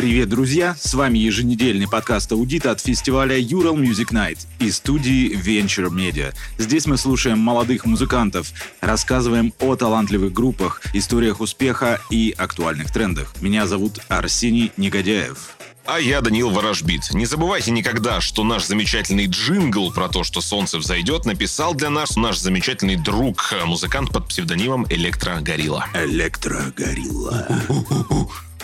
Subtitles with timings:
[0.00, 0.76] Привет, друзья!
[0.80, 6.32] С вами еженедельный подкаст аудита от фестиваля Ural Music Night и студии Venture Media.
[6.56, 13.34] Здесь мы слушаем молодых музыкантов, рассказываем о талантливых группах, историях успеха и актуальных трендах.
[13.42, 15.50] Меня зовут Арсений Негодяев.
[15.84, 17.12] А я Даниил Ворожбит.
[17.12, 22.16] Не забывайте никогда, что наш замечательный джингл про то, что солнце взойдет, написал для нас
[22.16, 25.88] наш замечательный друг, музыкант под псевдонимом Электрогорилла.
[25.92, 27.46] Электрогорилла.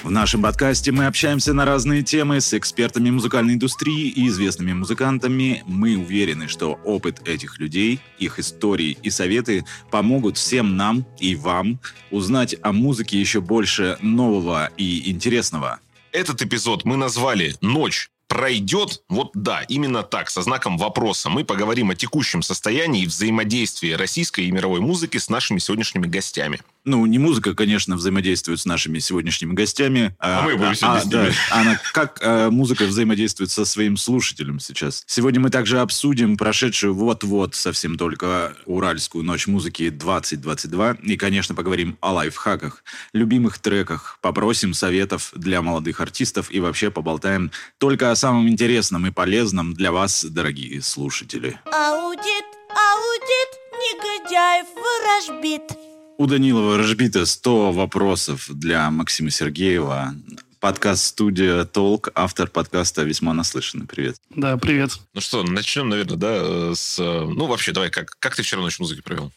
[0.02, 5.62] В нашем подкасте мы общаемся на разные темы с экспертами музыкальной индустрии и известными музыкантами.
[5.66, 11.80] Мы уверены, что опыт этих людей, их истории и советы помогут всем нам и вам
[12.10, 15.80] узнать о музыке еще больше нового и интересного.
[16.12, 21.30] Этот эпизод мы назвали «Ночь пройдет, вот да, именно так, со знаком вопроса.
[21.30, 26.60] Мы поговорим о текущем состоянии и взаимодействии российской и мировой музыки с нашими сегодняшними гостями.
[26.86, 30.14] Ну, не музыка, конечно, взаимодействует с нашими сегодняшними гостями.
[30.20, 31.14] А, а мы будем сегодня а, с ними.
[31.14, 35.02] Да, она, как а, музыка взаимодействует со своим слушателем сейчас.
[35.08, 40.98] Сегодня мы также обсудим прошедшую вот-вот совсем только Уральскую ночь музыки 2022.
[41.02, 47.50] И, конечно, поговорим о лайфхаках, любимых треках, попросим советов для молодых артистов и вообще поболтаем
[47.78, 51.58] только о самом интересном и полезном для вас, дорогие слушатели.
[51.64, 55.95] Аудит, аудит, негодяев ворожбит.
[56.18, 60.14] У Данилова разбито 100 вопросов для Максима Сергеева.
[60.60, 63.86] Подкаст-студия «Толк», автор подкаста «Весьма наслышанный».
[63.86, 64.16] Привет.
[64.30, 64.92] Да, привет.
[65.12, 66.96] Ну что, начнем, наверное, да, с...
[66.98, 69.30] Ну, вообще, давай, как, как ты вчера ночь музыки провел?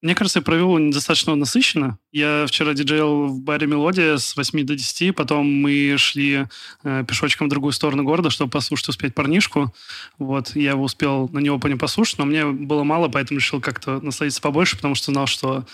[0.00, 1.98] Мне кажется, я провел достаточно насыщенно.
[2.12, 6.46] Я вчера диджейл в баре «Мелодия» с 8 до 10, потом мы шли
[6.84, 9.74] э, пешочком в другую сторону города, чтобы послушать «Успеть парнишку».
[10.20, 14.40] Вот, я успел на него по послушать, но мне было мало, поэтому решил как-то насладиться
[14.40, 15.66] побольше, потому что знал, что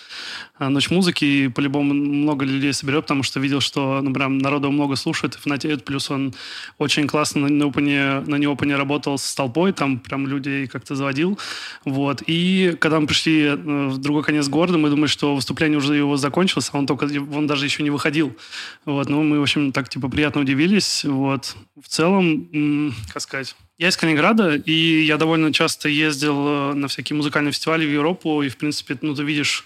[0.58, 4.70] э, «Ночь музыки» и по-любому много людей соберет, потому что видел, что, ну, прям народу
[4.70, 6.34] много слушает и фанатеют, плюс он
[6.78, 11.38] очень классно на, опене, на неопене работал с толпой, там прям людей как-то заводил.
[11.84, 15.96] Вот, и когда мы пришли э, в другой конец города, мы думали, что выступление уже
[15.96, 18.36] его закончился, а он только, он даже еще не выходил.
[18.84, 21.02] Вот, ну, мы, в общем, так, типа, приятно удивились.
[21.04, 21.56] Вот.
[21.74, 27.16] В целом, как сказать, я из Калининграда, и я довольно часто ездил э, на всякие
[27.16, 29.64] музыкальные фестивали в Европу, и, в принципе, ну, ты видишь,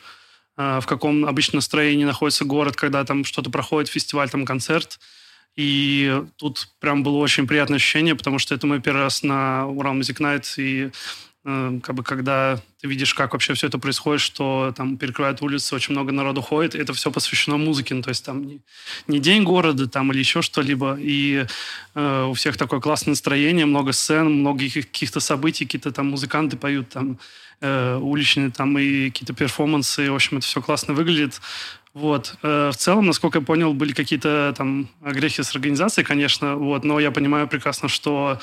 [0.57, 4.99] э, в каком обычном настроении находится город, когда там что-то проходит, фестиваль, там концерт.
[5.57, 9.95] И тут прям было очень приятное ощущение, потому что это мой первый раз на Урал
[9.95, 10.91] Music Night, и
[11.83, 15.93] как бы когда ты видишь, как вообще все это происходит, что там перекрывают улицы, очень
[15.93, 18.61] много народу ходит, это все посвящено музыке, ну, то есть там не,
[19.07, 21.47] не день города там или еще что-либо, и
[21.95, 26.91] э, у всех такое классное настроение, много сцен, много каких-то событий, какие-то там музыканты поют
[26.91, 27.19] там
[27.61, 31.41] э, уличные там и какие-то перформансы, в общем, это все классно выглядит.
[31.95, 32.37] Вот.
[32.43, 37.01] Э, в целом, насколько я понял, были какие-то там грехи с организацией, конечно, вот, но
[37.01, 38.39] я понимаю прекрасно, что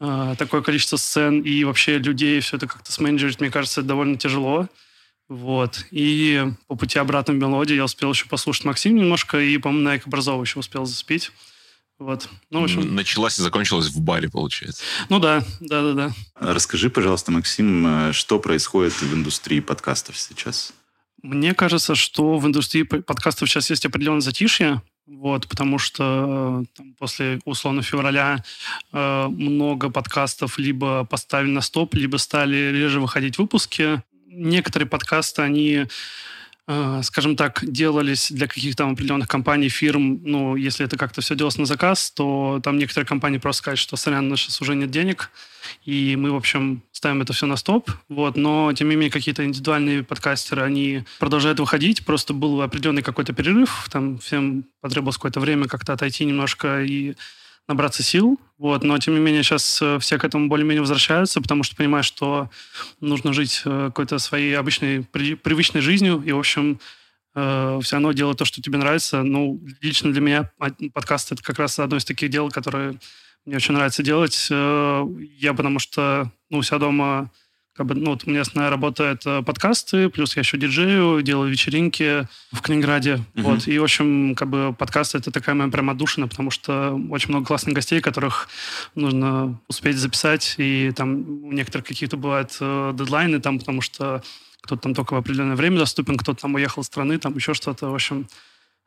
[0.00, 4.68] э, такое количество сцен и вообще людей все это как-то сменеджерить, мне кажется, довольно тяжело.
[5.28, 5.86] Вот.
[5.90, 9.96] И по пути обратно в мелодии я успел еще послушать Максим немножко, и, по-моему, на
[9.96, 11.32] Экобразова еще успел заспить.
[11.98, 12.28] Вот.
[12.50, 12.94] Ну, в общем...
[12.94, 14.82] Началась и закончилась в баре, получается.
[15.08, 16.12] Ну да, да, да, да.
[16.34, 20.72] Расскажи, пожалуйста, Максим, э, что происходит в индустрии подкастов сейчас?
[21.22, 24.82] Мне кажется, что в индустрии подкастов сейчас есть определенное затишье.
[25.06, 28.42] Вот, потому что э, там, после, условно, февраля
[28.92, 34.02] э, много подкастов либо поставили на стоп, либо стали реже выходить выпуски.
[34.26, 35.86] Некоторые подкасты, они
[37.02, 41.66] скажем так, делались для каких-то определенных компаний, фирм, ну, если это как-то все делалось на
[41.66, 45.30] заказ, то там некоторые компании просто скажут, что, сорян, у нас сейчас уже нет денег,
[45.84, 49.44] и мы, в общем, ставим это все на стоп, вот, но, тем не менее, какие-то
[49.44, 55.68] индивидуальные подкастеры, они продолжают выходить, просто был определенный какой-то перерыв, там всем потребовалось какое-то время
[55.68, 57.14] как-то отойти немножко и
[57.68, 61.62] набраться сил, вот, но, тем не менее, сейчас э, все к этому более-менее возвращаются, потому
[61.62, 62.50] что понимают, что
[63.00, 66.78] нужно жить э, какой-то своей обычной, привычной жизнью, и, в общем,
[67.34, 69.22] э, все равно делать то, что тебе нравится.
[69.22, 70.50] Ну, лично для меня
[70.92, 72.98] подкаст— это как раз одно из таких дел, которые
[73.44, 74.48] мне очень нравится делать.
[74.50, 75.04] Э,
[75.38, 77.30] я потому что ну, у себя дома
[77.74, 81.50] как бы, ну, вот у меня основная работа— это подкасты, плюс я еще диджею, делаю
[81.50, 83.14] вечеринки в Калининграде.
[83.34, 83.42] Uh-huh.
[83.42, 83.66] Вот.
[83.66, 87.46] И, в общем, как бы подкасты— это такая моя прям отдушина, потому что очень много
[87.46, 88.48] классных гостей, которых
[88.94, 94.22] нужно успеть записать, и там у некоторых какие-то бывают э, дедлайны, там, потому что
[94.60, 97.88] кто-то там только в определенное время доступен, кто-то там уехал из страны, там еще что-то.
[97.88, 98.28] В общем,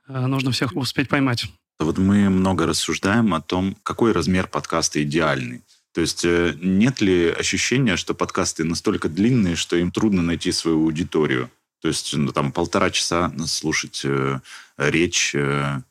[0.07, 1.45] э, нужно всех успеть поймать.
[1.79, 5.61] Вот мы много рассуждаем о том, какой размер подкаста идеальный.
[5.97, 10.83] То есть э, нет ли ощущения, что подкасты настолько длинные, что им трудно найти свою
[10.83, 11.49] аудиторию?
[11.81, 14.39] То есть ну, там полтора часа слушать э,
[14.77, 15.81] речь, э,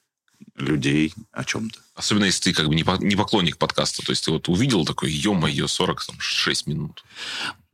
[0.55, 1.81] людей о чем-то.
[1.97, 4.07] Особенно если ты как бы не, по, не поклонник подкаста.
[4.07, 7.05] То есть ты вот увидел такой, ё-моё, 46 минут.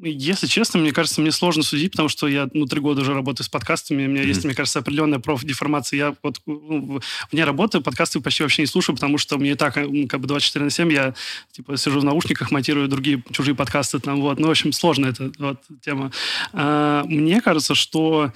[0.04, 3.44] Если честно, мне кажется, мне сложно судить, потому что я ну, три года уже работаю
[3.44, 4.04] с подкастами.
[4.04, 4.26] У меня mm-hmm.
[4.26, 5.96] есть, мне кажется, определенная профдеформация.
[5.96, 7.00] Я вот ну,
[7.30, 10.64] вне работы подкасты почти вообще не слушаю, потому что мне и так как бы 24
[10.64, 11.14] на 7 я
[11.52, 14.00] типа сижу в наушниках, монтирую другие чужие подкасты.
[14.00, 14.40] Там, вот.
[14.40, 16.10] Ну, в общем, сложная эта вот, тема.
[16.52, 18.32] А, мне кажется, что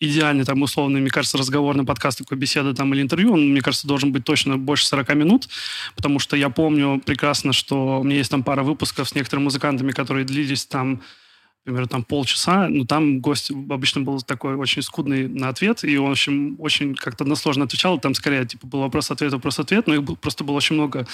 [0.00, 3.86] идеальный, там, условный, мне кажется, разговорный подкаст, такой беседа там или интервью, он, мне кажется,
[3.86, 5.48] должен быть точно больше 40 минут,
[5.94, 9.92] потому что я помню прекрасно, что у меня есть там пара выпусков с некоторыми музыкантами,
[9.92, 11.02] которые длились там
[11.66, 16.10] примерно там полчаса, но там гость обычно был такой очень скудный на ответ, и он,
[16.10, 20.44] в общем, очень как-то односложно отвечал, там скорее, типа, был вопрос-ответ, вопрос-ответ, но их просто
[20.44, 21.08] было очень много,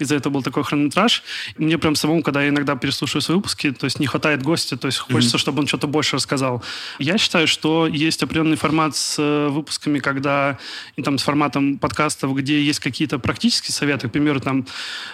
[0.00, 1.22] из-за этого был такой хронометраж.
[1.56, 4.76] И мне прям самому, когда я иногда переслушиваю свои выпуски, то есть не хватает гостя,
[4.76, 5.40] то есть хочется, mm-hmm.
[5.40, 6.64] чтобы он что-то больше рассказал.
[6.98, 10.58] Я считаю, что есть определенный формат с э, выпусками, когда,
[10.96, 14.66] и там, с форматом подкастов, где есть какие-то практические советы, к примеру, там,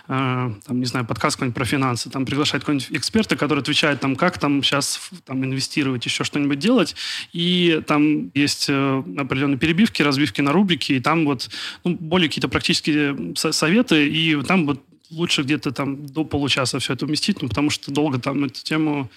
[0.09, 4.17] э, там не знаю, подкаст какой-нибудь про финансы, там приглашать какого-нибудь эксперта, который отвечает, там,
[4.17, 6.95] как там сейчас сейчас там, инвестировать, еще что-нибудь делать.
[7.33, 11.49] И там есть э, определенные перебивки, разбивки на рубрики, и там вот
[11.85, 17.07] ну, более какие-то практические советы, и там вот лучше где-то там до получаса все это
[17.07, 19.11] уместить, ну, потому что долго там эту тему,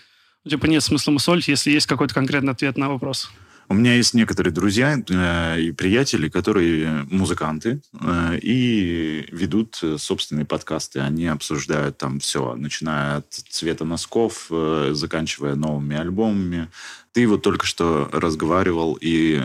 [0.43, 3.31] ну, типа нет смысла мысолить, если есть какой-то конкретный ответ на вопрос.
[3.71, 10.43] У меня есть некоторые друзья э, и приятели, которые музыканты э, и ведут э, собственные
[10.45, 10.99] подкасты.
[10.99, 16.67] Они обсуждают там все, начиная от цвета носков, э, заканчивая новыми альбомами.
[17.13, 19.41] Ты вот только что разговаривал и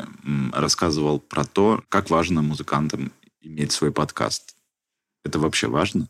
[0.53, 3.13] рассказывал про то, как важно музыкантам
[3.43, 4.57] иметь свой подкаст.
[5.25, 6.09] Это вообще важно?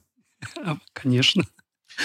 [0.94, 1.44] Конечно.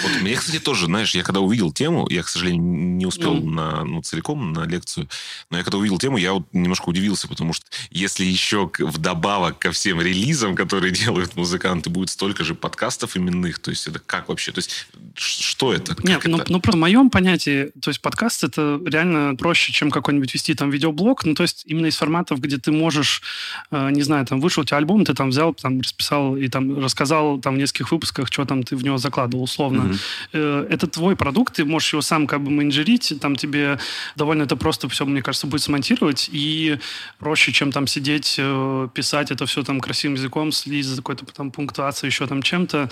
[0.00, 3.44] Вот мне, кстати, тоже, знаешь, я когда увидел тему, я, к сожалению, не успел mm.
[3.44, 5.08] на, ну, целиком на лекцию,
[5.50, 9.70] но я когда увидел тему, я вот немножко удивился, потому что если еще вдобавок ко
[9.72, 14.52] всем релизам, которые делают музыканты, будет столько же подкастов именных, то есть это как вообще?
[14.52, 15.94] То есть что это?
[15.94, 16.50] Как Нет, ну, это?
[16.50, 20.70] ну, ну, в моем понятии, то есть подкаст это реально проще, чем какой-нибудь вести там
[20.70, 23.22] видеоблог, ну, то есть именно из форматов, где ты можешь,
[23.70, 26.82] э, не знаю, там вышел у тебя альбом, ты там взял, там расписал и там
[26.82, 30.68] рассказал там в нескольких выпусках, что там ты в него закладывал условно mm-hmm.
[30.68, 33.78] это твой продукт, ты можешь его сам как бы менеджерить, там тебе
[34.16, 36.78] довольно это просто все, мне кажется, будет смонтировать, и
[37.18, 41.50] проще, чем там сидеть, э, писать это все там красивым языком, следить за какой-то там
[41.50, 42.90] пунктуацией, еще там чем-то.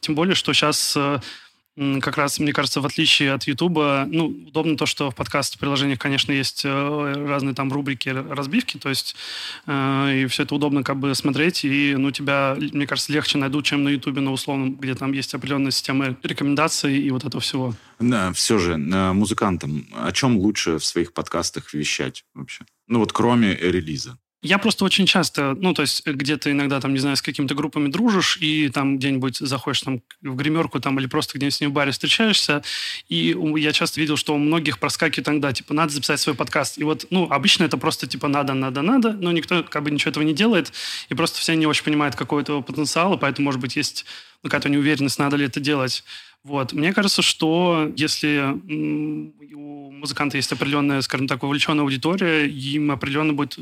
[0.00, 1.20] Тем более, что сейчас э,
[2.00, 6.32] как раз, мне кажется, в отличие от Ютуба, ну, удобно то, что в подкаст-приложениях, конечно,
[6.32, 9.14] есть э, разные там рубрики, разбивки, то есть
[9.66, 13.64] э, и все это удобно как бы смотреть, и, ну, тебя, мне кажется, легче найдут,
[13.64, 17.74] чем на Ютубе, на условном, где там есть определенная система рекомендаций и вот этого всего.
[18.00, 22.64] Да, все же, музыкантам, о чем лучше в своих подкастах вещать вообще?
[22.86, 24.18] Ну, вот кроме релиза.
[24.40, 27.88] Я просто очень часто, ну, то есть где-то иногда, там, не знаю, с какими-то группами
[27.88, 31.72] дружишь, и там где-нибудь заходишь там в гримерку там или просто где-нибудь с ним в
[31.72, 32.62] баре встречаешься,
[33.08, 36.78] и я часто видел, что у многих проскакивает тогда, типа, надо записать свой подкаст.
[36.78, 40.10] И вот, ну, обычно это просто, типа, надо, надо, надо, но никто как бы ничего
[40.10, 40.72] этого не делает,
[41.08, 44.06] и просто все не очень понимают, какой этого потенциала, поэтому, может быть, есть
[44.42, 46.04] какая-то неуверенность, надо ли это делать.
[46.44, 46.72] Вот.
[46.72, 48.54] Мне кажется, что если
[49.54, 53.58] у музыканта есть определенная, скажем так, вовлеченная аудитория, им определенно будет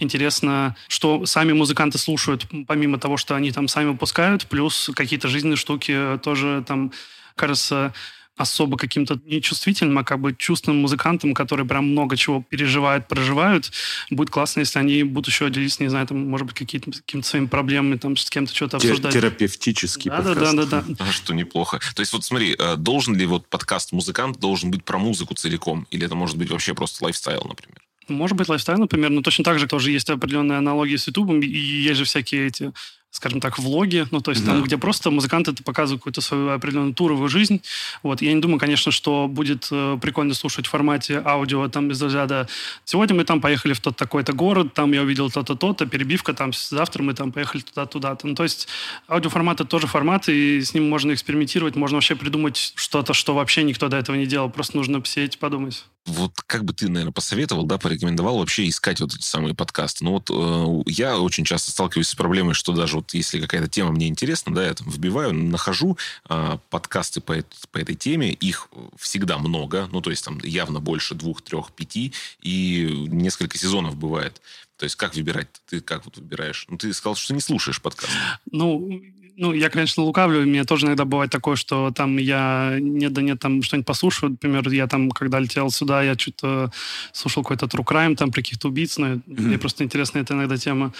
[0.00, 5.56] интересно, что сами музыканты слушают, помимо того, что они там сами выпускают, плюс какие-то жизненные
[5.56, 6.92] штуки тоже там
[7.34, 7.92] кажется,
[8.36, 13.72] особо каким-то нечувствительным, а как бы чувственным музыкантам, которые прям много чего переживают, проживают,
[14.10, 17.46] будет классно, если они будут еще делиться, не знаю, там, может быть, какие-то, какими-то своими
[17.46, 19.12] проблемами, там, с кем-то что-то обсуждать.
[19.12, 20.56] Терапевтический да, подкаст.
[20.56, 21.12] Да, да, да, да.
[21.12, 21.80] Что неплохо.
[21.94, 25.86] То есть вот смотри, э, должен ли вот подкаст «Музыкант» должен быть про музыку целиком?
[25.90, 27.80] Или это может быть вообще просто lifestyle, например?
[28.08, 31.46] Может быть, lifestyle, например, но точно так же тоже есть определенные аналогии с Ютубом, и
[31.46, 32.72] есть же всякие эти
[33.16, 34.52] скажем так, влоги, ну, то есть да.
[34.52, 37.62] там, где просто музыканты показывают какую-то свою определенную туровую жизнь.
[38.02, 38.22] Вот.
[38.22, 42.48] Я не думаю, конечно, что будет э, прикольно слушать в формате аудио там из разряда
[42.84, 46.52] «Сегодня мы там поехали в тот такой-то город, там я увидел то-то, то-то, перебивка, там
[46.52, 48.26] завтра мы там поехали туда-туда-то».
[48.26, 48.68] Ну, то есть
[49.08, 53.62] аудиоформат– это тоже формат, и с ним можно экспериментировать, можно вообще придумать что-то, что вообще
[53.62, 57.64] никто до этого не делал, просто нужно сидеть подумать вот как бы ты, наверное, посоветовал,
[57.64, 60.04] да, порекомендовал вообще искать вот эти самые подкасты.
[60.04, 63.92] Ну вот э, я очень часто сталкиваюсь с проблемой, что даже вот если какая-то тема
[63.92, 65.98] мне интересна, да, я там вбиваю, нахожу
[66.28, 67.36] э, подкасты по,
[67.72, 72.12] по этой теме, их всегда много, ну то есть там явно больше двух, трех, пяти,
[72.40, 74.40] и несколько сезонов бывает.
[74.76, 75.48] То есть как выбирать?
[75.68, 76.66] Ты как вот выбираешь?
[76.68, 78.12] Ну, ты сказал, что не слушаешь подкаст.
[78.50, 79.00] Ну,
[79.38, 83.20] ну, я, конечно, лукавлю, у меня тоже иногда бывает такое, что там я нет да
[83.20, 84.30] нет там что-нибудь послушаю.
[84.30, 86.70] Например, я там, когда летел сюда, я что-то
[87.12, 89.20] слушал какой-то true crime там про каких-то убийц, но mm-hmm.
[89.26, 90.92] мне просто интересна эта иногда тема.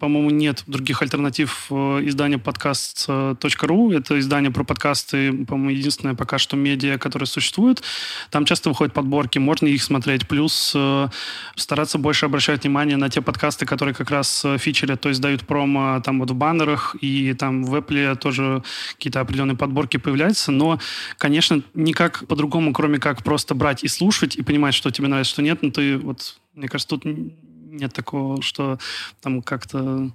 [0.00, 3.92] По-моему, нет других альтернатив э, издания подкаст.ру.
[3.92, 7.82] Это издание про подкасты, по-моему, единственное пока что медиа, которое существует.
[8.30, 10.26] Там часто выходят подборки, можно их смотреть.
[10.26, 11.08] Плюс э,
[11.56, 15.42] стараться больше обращать внимание на те подкасты, которые как раз э, фичерят, то есть дают
[15.42, 18.62] промо там вот в баннерах и там в Apple тоже
[18.96, 20.78] какие-то определенные подборки появляются, но,
[21.18, 25.42] конечно, никак по-другому, кроме как просто брать и слушать и понимать, что тебе нравится, что
[25.42, 28.78] нет, но ты вот, мне кажется, тут нет такого, что
[29.20, 30.10] там как-то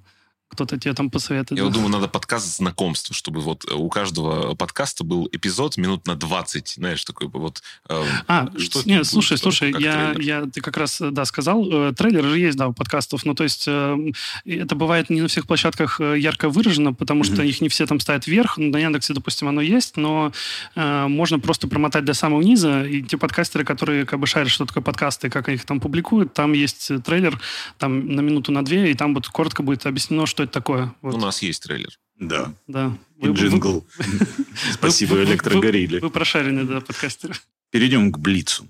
[0.50, 1.58] кто-то тебе там посоветует.
[1.58, 6.16] Я вот думаю, надо подкаст знакомства, чтобы вот у каждого подкаста был эпизод минут на
[6.16, 7.62] 20, знаешь, такой вот...
[7.90, 11.94] Э, а, что нет, слушай, будет, слушай, я, я, ты как раз, да, сказал, э,
[11.94, 13.98] трейлер же есть, да, у подкастов, но то есть э,
[14.46, 17.48] это бывает не на всех площадках э, ярко выражено, потому что mm-hmm.
[17.48, 20.32] их не все там ставят вверх, на Яндексе, допустим, оно есть, но
[20.76, 24.66] э, можно просто промотать до самого низа, и те подкастеры, которые как бы шарят, что
[24.66, 27.40] такое подкасты, как их там публикуют, там есть трейлер,
[27.78, 30.94] там на минуту, на две, и там вот коротко будет объяснено, что это такое.
[31.02, 31.16] Вот.
[31.16, 31.98] У нас есть трейлер.
[32.20, 32.54] Да.
[32.68, 32.98] Да.
[33.22, 33.86] И джингл.
[34.74, 36.00] Спасибо электрогорилле.
[36.00, 37.36] Вы прошарены, да, подкастеры.
[37.70, 38.68] Перейдем к Блицу.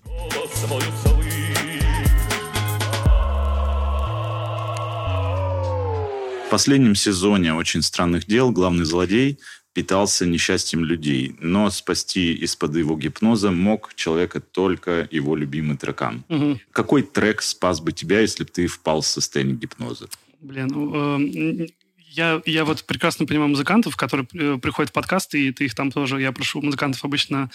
[6.45, 9.38] В последнем сезоне «Очень странных дел» главный злодей
[9.74, 16.24] питался несчастьем людей, но спасти из-под его гипноза мог человека только его любимый трекан.
[16.29, 16.59] Угу.
[16.71, 20.07] Какой трек спас бы тебя, если бы ты впал в состояние гипноза?
[20.41, 21.67] Блин, э,
[22.10, 25.91] я, я вот прекрасно понимаю музыкантов, которые э, приходят в подкасты, и ты их там
[25.91, 27.50] тоже, я прошу музыкантов обычно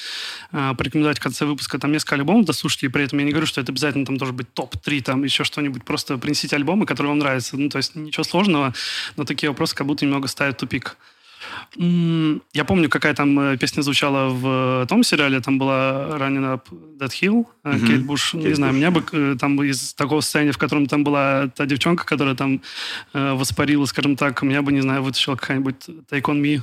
[0.52, 3.46] э, порекомендовать в конце выпуска там несколько альбомов дослушать, и при этом я не говорю,
[3.46, 7.18] что это обязательно там должен быть топ-3, там еще что-нибудь, просто принесите альбомы, которые вам
[7.18, 7.56] нравятся.
[7.56, 8.74] Ну, то есть ничего сложного,
[9.16, 10.96] но такие вопросы как будто немного ставят тупик.
[11.76, 15.40] Я помню, какая там э, песня звучала в том сериале.
[15.40, 16.62] Там была Running Up
[16.98, 17.86] That Hill, mm-hmm.
[17.86, 18.32] Кейт Буш.
[18.32, 21.66] Кейт не знаю, меня бы э, там из такого состояния, в котором там была та
[21.66, 22.60] девчонка, которая там
[23.14, 26.62] э, воспарила, скажем так, меня бы, не знаю, вытащила какая-нибудь Take On Me.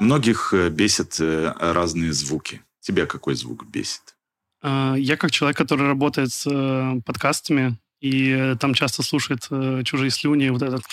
[0.00, 2.60] Многих бесят разные звуки.
[2.80, 4.16] Тебя какой звук бесит?
[4.62, 10.10] А, я как человек, который работает с э, подкастами, и там часто слушает э, чужие
[10.10, 10.82] слюни, вот этот...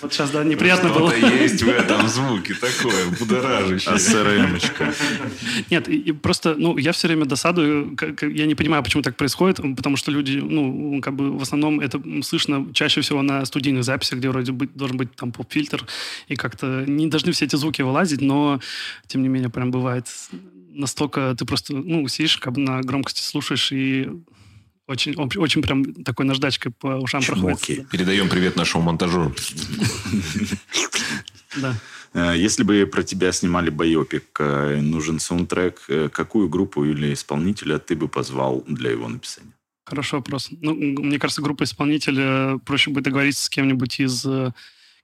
[0.00, 1.10] Вот сейчас, да, неприятно было.
[1.10, 3.98] Что-то есть в этом звуке такое, будоражащее.
[3.98, 4.94] СРМочка.
[5.70, 9.98] Нет, и просто, ну, я все время досадую, я не понимаю, почему так происходит, потому
[9.98, 14.30] что люди, ну, как бы в основном это слышно чаще всего на студийных записях, где
[14.30, 15.84] вроде бы должен быть там поп-фильтр,
[16.28, 18.60] и как-то не должны все эти звуки вылазить, но,
[19.08, 20.06] тем не менее, прям бывает
[20.78, 24.08] настолько ты просто, ну, сидишь, как бы на громкости слушаешь и
[24.86, 27.88] очень, очень прям такой наждачкой по ушам проходит.
[27.90, 29.34] Передаем привет нашему монтажеру.
[31.56, 31.74] Да.
[32.12, 37.78] Э, если бы про тебя снимали байопик, э, нужен саундтрек, э, какую группу или исполнителя
[37.78, 39.52] ты бы позвал для его написания?
[39.86, 40.50] Хороший вопрос.
[40.60, 44.26] Ну, мне кажется, группа исполнителя проще будет договориться с кем-нибудь из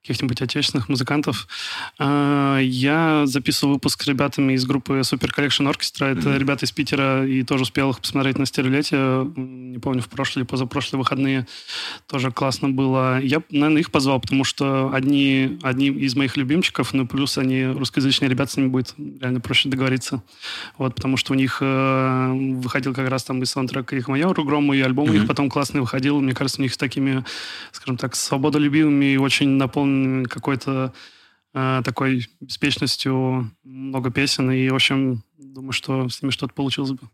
[0.04, 1.48] каких-нибудь отечественных музыкантов.
[1.98, 6.12] А, я записывал выпуск с ребятами из группы Super Collection Orchestra.
[6.12, 6.38] Это mm-hmm.
[6.38, 8.96] ребята из Питера, и тоже успел их посмотреть на стереолете.
[9.34, 11.46] Не помню, в прошлые или позапрошлые выходные.
[12.06, 13.18] Тоже классно было.
[13.18, 18.28] Я, наверное, их позвал, потому что одни, одни из моих любимчиков, ну, плюс они русскоязычные
[18.28, 20.22] ребята, с ними будет реально проще договориться.
[20.76, 24.74] Вот, потому что у них э, выходил как раз там и саундтрек их майору Грому,
[24.74, 25.10] и альбом mm-hmm.
[25.10, 26.20] у них потом классный выходил.
[26.20, 27.24] Мне кажется, у них с такими,
[27.72, 29.93] скажем так, свободолюбивыми и очень наполненными
[30.28, 30.92] какой-то
[31.54, 34.50] э, такой беспечностью много песен.
[34.50, 37.08] И, в общем, думаю, что с ними что-то получилось бы.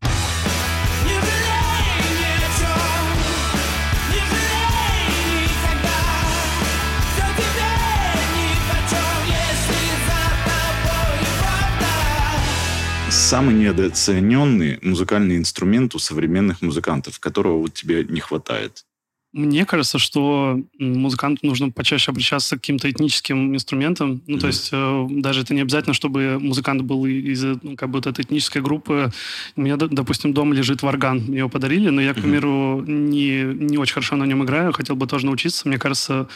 [13.31, 18.85] самый недооцененный музыкальный инструмент у современных музыкантов, которого вот тебе не хватает?
[19.33, 24.23] Мне кажется, что музыканту нужно почаще обращаться к каким-то этническим инструментам.
[24.27, 24.41] Ну, mm-hmm.
[24.41, 28.25] то есть э, даже это не обязательно, чтобы музыкант был из ну, как вот этой
[28.25, 29.13] этнической группы.
[29.55, 33.79] У меня, допустим, дома лежит варган, мне его подарили, но я, к примеру, не, не
[33.79, 35.69] очень хорошо на нем играю, хотел бы тоже научиться.
[35.69, 36.27] Мне кажется,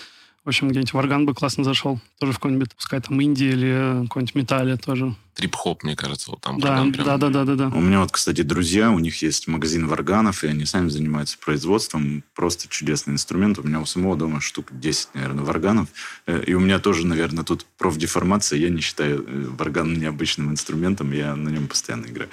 [0.45, 1.99] в общем, где-нибудь в орган бы классно зашел.
[2.19, 5.15] Тоже в какой-нибудь, пускай там Индии или какой-нибудь металле тоже.
[5.33, 6.61] Трип-хоп, мне кажется, вот там.
[6.61, 6.93] Да, прям...
[6.93, 7.67] да, да, да, да, да.
[7.69, 12.23] У меня вот, кстати, друзья, у них есть магазин варганов, и они сами занимаются производством.
[12.35, 13.59] Просто чудесный инструмент.
[13.59, 15.89] У меня у самого дома штук 10, наверное, варганов.
[16.27, 18.59] Э, и у меня тоже, наверное, тут профдеформация.
[18.59, 22.29] Я не считаю э, варган необычным инструментом, я на нем постоянно играю.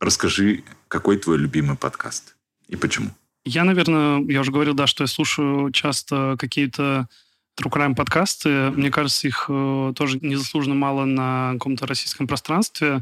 [0.00, 2.36] Расскажи, какой твой любимый подкаст
[2.68, 3.10] и почему?
[3.44, 7.08] Я, наверное, я уже говорил, да, что я слушаю часто какие-то
[7.56, 8.70] True Crime подкасты.
[8.72, 13.00] Мне кажется, их э, тоже незаслуженно мало на каком-то российском пространстве.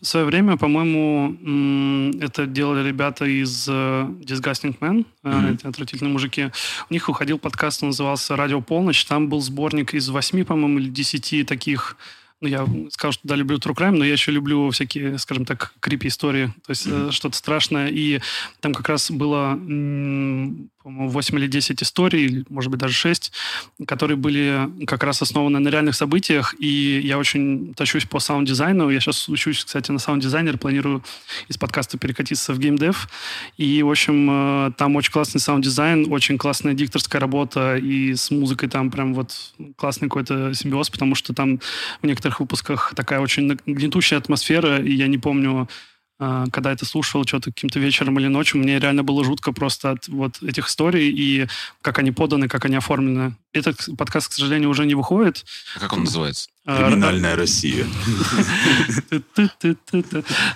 [0.00, 5.54] В свое время, по-моему, это делали ребята из э, Disgusting Man, э, Мгм.
[5.54, 6.50] эти отвратительные мужики.
[6.90, 9.04] У них выходил подкаст, он назывался «Радио Полночь».
[9.04, 11.96] Там был сборник из восьми, по-моему, или десяти таких
[12.40, 15.72] ну, я сказал, что да, люблю true crime, но я еще люблю всякие, скажем так,
[15.80, 17.88] крипи истории, то есть э, что-то страшное.
[17.88, 18.20] И
[18.60, 23.32] там как раз было, м, по-моему, 8 или 10 историй, может быть, даже 6,
[23.86, 26.54] которые были как раз основаны на реальных событиях.
[26.58, 28.90] И я очень тащусь по саунд-дизайну.
[28.90, 31.02] Я сейчас учусь, кстати, на саунд-дизайнер, планирую
[31.48, 33.08] из подкаста перекатиться в геймдев.
[33.56, 38.68] И, в общем, э, там очень классный саунд-дизайн, очень классная дикторская работа, и с музыкой
[38.68, 41.60] там прям вот классный какой-то симбиоз, потому что там
[42.02, 45.66] в некоторых выпусках такая очень гнетущая атмосфера, и я не помню,
[46.18, 50.42] когда это слушал, что-то каким-то вечером или ночью, мне реально было жутко просто от вот
[50.42, 51.48] этих историй и
[51.82, 53.36] как они поданы, как они оформлены.
[53.52, 55.44] Этот подкаст, к сожалению, уже не выходит.
[55.76, 56.48] А как он называется?
[56.64, 57.86] А, Криминальная Россия.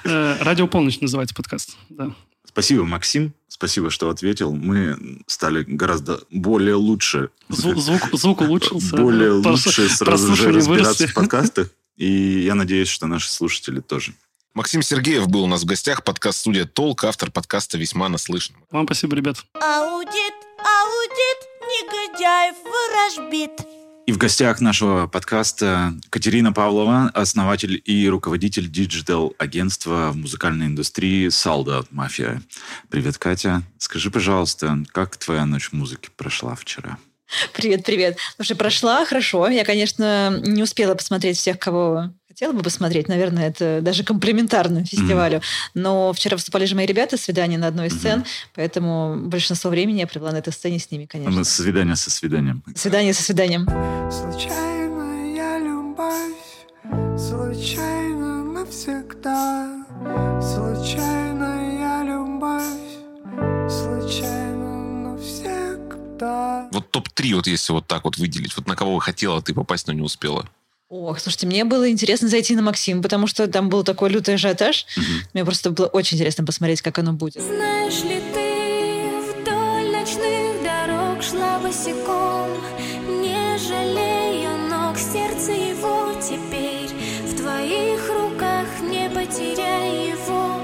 [0.05, 1.77] Э, Радио полночь называется подкаст.
[1.89, 2.13] Да.
[2.45, 3.35] Спасибо, Максим.
[3.49, 4.55] Спасибо, что ответил.
[4.55, 8.97] Мы стали гораздо более лучше, Звук, звук, звук улучшился.
[8.97, 11.69] более лучше сразу же разбираться в подкастах.
[11.97, 14.15] И я надеюсь, что наши слушатели тоже.
[14.55, 18.57] Максим Сергеев был у нас в гостях, подкаст-студия «Толк», автор подкаста «Весьма наслышан».
[18.71, 19.37] Вам спасибо, ребят.
[19.55, 21.39] Аудит, аудит,
[21.69, 23.51] негодяев ворожбит.
[24.07, 31.85] И в гостях нашего подкаста Катерина Павлова, основатель и руководитель digital-агентства в музыкальной индустрии Салда
[31.91, 32.43] Мафия.
[32.89, 33.63] Привет, Катя.
[33.77, 36.97] Скажи, пожалуйста, как твоя ночь музыки прошла вчера?
[37.53, 38.17] Привет, привет.
[38.37, 39.47] Слушай, прошла хорошо.
[39.49, 43.09] Я, конечно, не успела посмотреть всех, кого хотела бы посмотреть.
[43.09, 45.43] Наверное, это даже комплементарно фестивалю.
[45.75, 50.07] Но вчера выступали же мои ребята свидание на одной из сцен, поэтому большинство времени я
[50.07, 51.37] провела на этой сцене с ними, конечно.
[51.37, 52.63] Ну, Свидание со свиданием.
[52.77, 53.67] Свидание со свиданием.
[54.09, 56.37] Случайная любовь,
[57.19, 59.85] случайно навсегда.
[60.41, 62.63] Случайная любовь,
[63.69, 66.69] случайно навсегда.
[66.71, 69.89] Вот топ-3, вот если вот так вот выделить, вот на кого вы хотела, ты попасть,
[69.89, 70.49] но не успела.
[70.91, 74.87] Ох, слушайте, мне было интересно зайти на Максим, потому что там был такой лютый ажиотаж.
[75.35, 77.43] Мне просто было очень интересно посмотреть, как оно будет.
[77.43, 82.49] Знаешь ли ты, вдоль ночных дорог шла босиком,
[83.21, 86.89] не жалея ног, сердце его теперь
[87.27, 90.59] в твоих руках, не потеряй его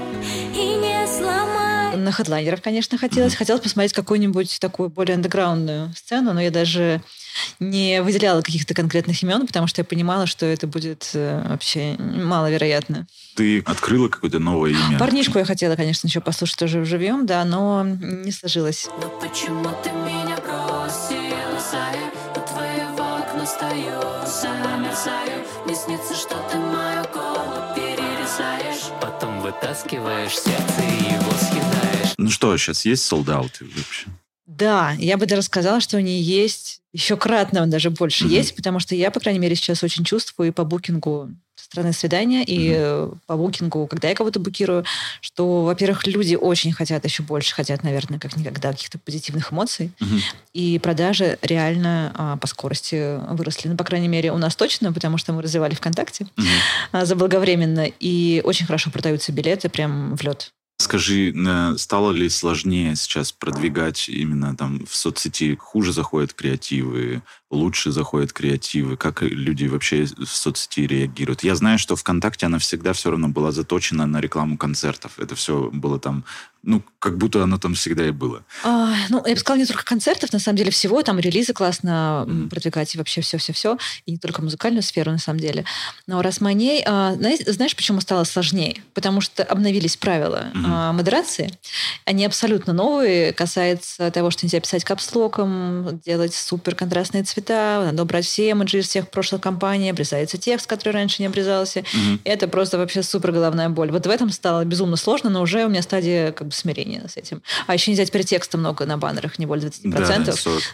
[0.55, 1.97] и не сломай.
[1.97, 3.35] На хедлайнеров, конечно, хотелось.
[3.35, 7.03] Хотелось посмотреть какую-нибудь такую более андеграундную сцену, но я даже
[7.59, 13.07] не выделяла каких-то конкретных имен, потому что я понимала, что это будет э, вообще маловероятно.
[13.35, 14.97] Ты открыла какое-то новое имя?
[14.97, 18.87] Парнишку я хотела, конечно, еще послушать тоже живьем, да, но не сложилось.
[19.01, 22.11] Но почему ты меня бросила, Сая?
[22.35, 25.45] У твоего окна стою, замерзаю.
[25.65, 28.91] Мне снится, что ты мою голову перерезаешь.
[29.01, 32.13] Потом вытаскиваешь сердце и его съедаешь.
[32.17, 34.07] Ну что, сейчас есть солдаты вообще?
[34.57, 38.33] Да, я бы даже сказала, что они есть еще кратно даже больше Мгм.
[38.35, 41.91] есть, потому что я, по крайней мере, сейчас очень чувствую и по букингу со стороны
[41.93, 44.85] свидания, и э, по букингу, когда я кого-то букирую,
[45.21, 50.19] что, во-первых, люди очень хотят еще больше, хотят, наверное, как никогда каких-то позитивных эмоций, Мгм.
[50.53, 53.67] и продажи реально а, по скорости выросли.
[53.69, 56.47] Ну, по крайней мере, у нас точно, потому что мы развивали ВКонтакте Мгм.
[56.93, 60.51] а, заблаговременно, и очень хорошо продаются билеты прям в лед.
[60.77, 65.55] Скажи, э, стало ли сложнее сейчас продвигать именно там в соцсети?
[65.55, 67.23] Хуже заходят креативы,
[67.55, 68.97] лучше заходят креативы?
[68.97, 71.43] Как люди вообще в соцсети реагируют?
[71.43, 75.17] Я знаю, что ВКонтакте она всегда все равно была заточена на рекламу концертов.
[75.19, 76.23] Это все было там,
[76.63, 78.43] ну, как будто оно там всегда и было.
[78.63, 82.25] А, ну, я бы сказала, не только концертов, на самом деле всего, там релизы классно
[82.27, 82.49] Мгм.
[82.49, 85.63] продвигать и вообще все-все-все, и не только музыкальную сферу, на самом деле.
[86.07, 88.81] Но раз мы о ней, а, знаешь, почему стало сложнее?
[88.93, 90.65] Потому что обновились правила Мгм.
[90.67, 91.51] а, модерации.
[92.05, 98.25] Они абсолютно новые, касается того, что нельзя писать капслоком, делать супер контрастные цвета, надо убрать
[98.25, 101.83] все эмоджи из всех прошлых кампаний, обрезается текст, который раньше не обрезался.
[101.93, 102.21] Мгм.
[102.23, 103.91] Это просто вообще супер головная боль.
[103.91, 107.17] Вот в этом стало безумно сложно, но уже у меня стадия как бы смирение с
[107.17, 107.41] этим.
[107.67, 109.83] А еще нельзя теперь текста много на баннерах, не более 20%.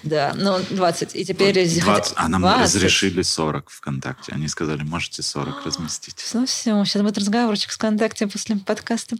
[0.03, 0.69] Да, Да, 40.
[0.69, 1.15] ну 20.
[1.15, 1.53] И теперь...
[1.53, 2.63] 20, а нам 20.
[2.63, 4.31] разрешили 40 ВКонтакте.
[4.33, 6.25] Они сказали, можете 40 разместить.
[6.33, 9.15] Ну все, сейчас будет разговорчик ВКонтакте после подкаста.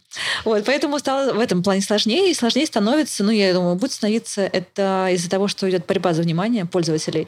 [0.46, 4.42] Вот, поэтому стало в этом плане сложнее, и сложнее становится, ну, я думаю, будет становиться
[4.42, 7.28] это из-за того, что идет борьба за внимание пользователей,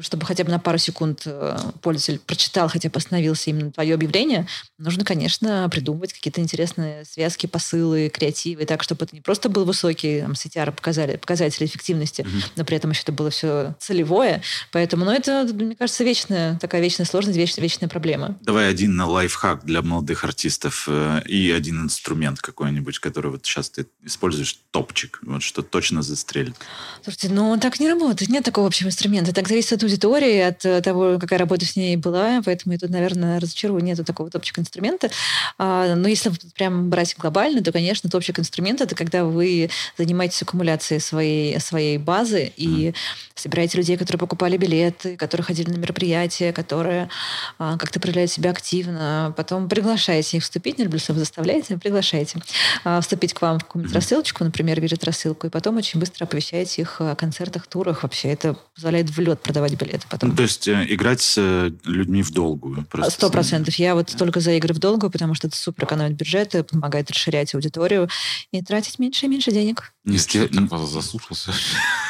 [0.00, 4.46] чтобы хотя бы на пару секунд э, пользователь прочитал, хотя бы остановился именно твое объявление,
[4.78, 10.20] нужно, конечно, придумывать какие-то интересные связки, посылы, креативы, так, чтобы это не просто был высокий
[10.20, 14.42] там, CTR, показали, показатели эффективности, но при этом еще это было все целевое.
[14.72, 18.38] Поэтому, ну, это, мне кажется, вечная, такая вечная сложность, веч- вечная проблема.
[18.42, 23.70] Давай один на лайфхак для молодых артистов э, и один инструмент какой-нибудь, который вот сейчас
[23.70, 26.54] ты используешь, топчик, вот что точно застрелит.
[27.02, 28.30] Слушайте, ну так не работает.
[28.30, 29.32] Нет такого общего инструмента.
[29.44, 32.40] Так зависит от аудитории, от э, того, какая работа с ней была.
[32.46, 33.84] Поэтому я тут, наверное, разочарую.
[33.84, 35.10] Нету такого топчика инструмента.
[35.58, 40.98] А, но если прям брать глобально, то, конечно, топчик инструмента это когда вы занимаетесь аккумуляцией
[40.98, 42.94] своей, своей базы и
[43.34, 47.10] собираете людей, которые покупали билеты, которые ходили на мероприятия, которые
[47.58, 49.34] а, как-то проявляют себя активно.
[49.36, 52.40] Потом приглашаете их вступить, не люблю слово заставляете, приглашаете
[52.84, 56.80] а, вступить к вам в какую-нибудь рассылочку, например, видят рассылку, и потом очень быстро оповещаете
[56.80, 58.04] их о концертах, турах.
[58.04, 60.30] Вообще это позволяет в лед продавать билеты потом.
[60.30, 62.86] Ну, то есть э, играть с э, людьми в долгую.
[63.08, 63.74] Сто процентов.
[63.76, 67.54] Я вот только за игры в долгу, потому что это супер экономит бюджеты, помогает расширять
[67.54, 68.08] аудиторию
[68.52, 69.92] и тратить меньше и меньше денег.
[70.04, 71.52] Не, Я сти- что-то так вас заслушался.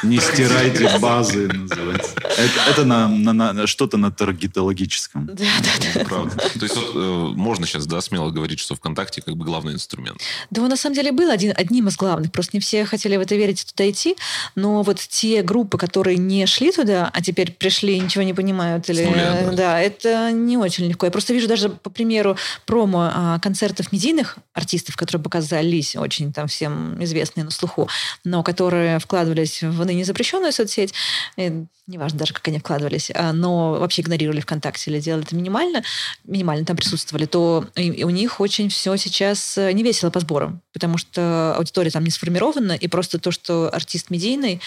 [0.02, 2.14] не стирайте базы, называется.
[2.18, 5.26] Это, это на, на- на- что-то на таргетологическом.
[5.34, 6.04] Да, да, да.
[6.04, 6.36] Правда.
[6.36, 10.20] То есть вот э, можно сейчас, да, смело говорить, что ВКонтакте как бы главный инструмент.
[10.50, 12.30] Да, он на самом деле был один, одним из главных.
[12.32, 14.16] Просто не все хотели в это верить и туда идти.
[14.54, 18.90] Но вот те группы, которые не шли туда, а теперь пришли и ничего не понимают,
[18.90, 19.52] или, нуля, да.
[19.52, 21.06] да, это не очень легко.
[21.06, 26.48] Я просто вижу даже по примеру промо а, концертов медийных артистов, которые показались очень там
[26.48, 27.88] всем известные на слуху,
[28.24, 30.92] но которые вкладывались в ныне запрещенную соцсеть,
[31.36, 35.84] э, неважно даже, как они вкладывались, а, но вообще игнорировали ВКонтакте или делали это минимально,
[36.24, 40.18] минимально там присутствовали, то и- и у них очень все сейчас э, не весело по
[40.18, 44.60] сборам, потому что аудитория там не сформирована, и просто то, что артист медийный,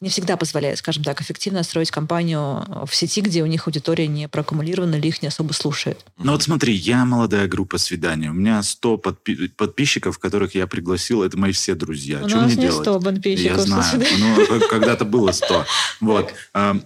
[0.00, 4.28] не всегда позволяет, скажем так, эффективно строить компанию в сети, где у них аудитория не
[4.28, 6.04] проаккумулирована или их не особо слушает.
[6.18, 8.28] Ну вот смотри, я молодая группа свиданий.
[8.28, 11.22] У меня 100 подпи- подписчиков, которых я пригласил.
[11.22, 12.20] Это мои все друзья.
[12.24, 12.82] У Что нас мне не делать?
[12.84, 14.02] 100 подписчиков, Я знаю.
[14.18, 15.64] Ну, к- когда-то было 100.
[16.00, 16.32] Вот.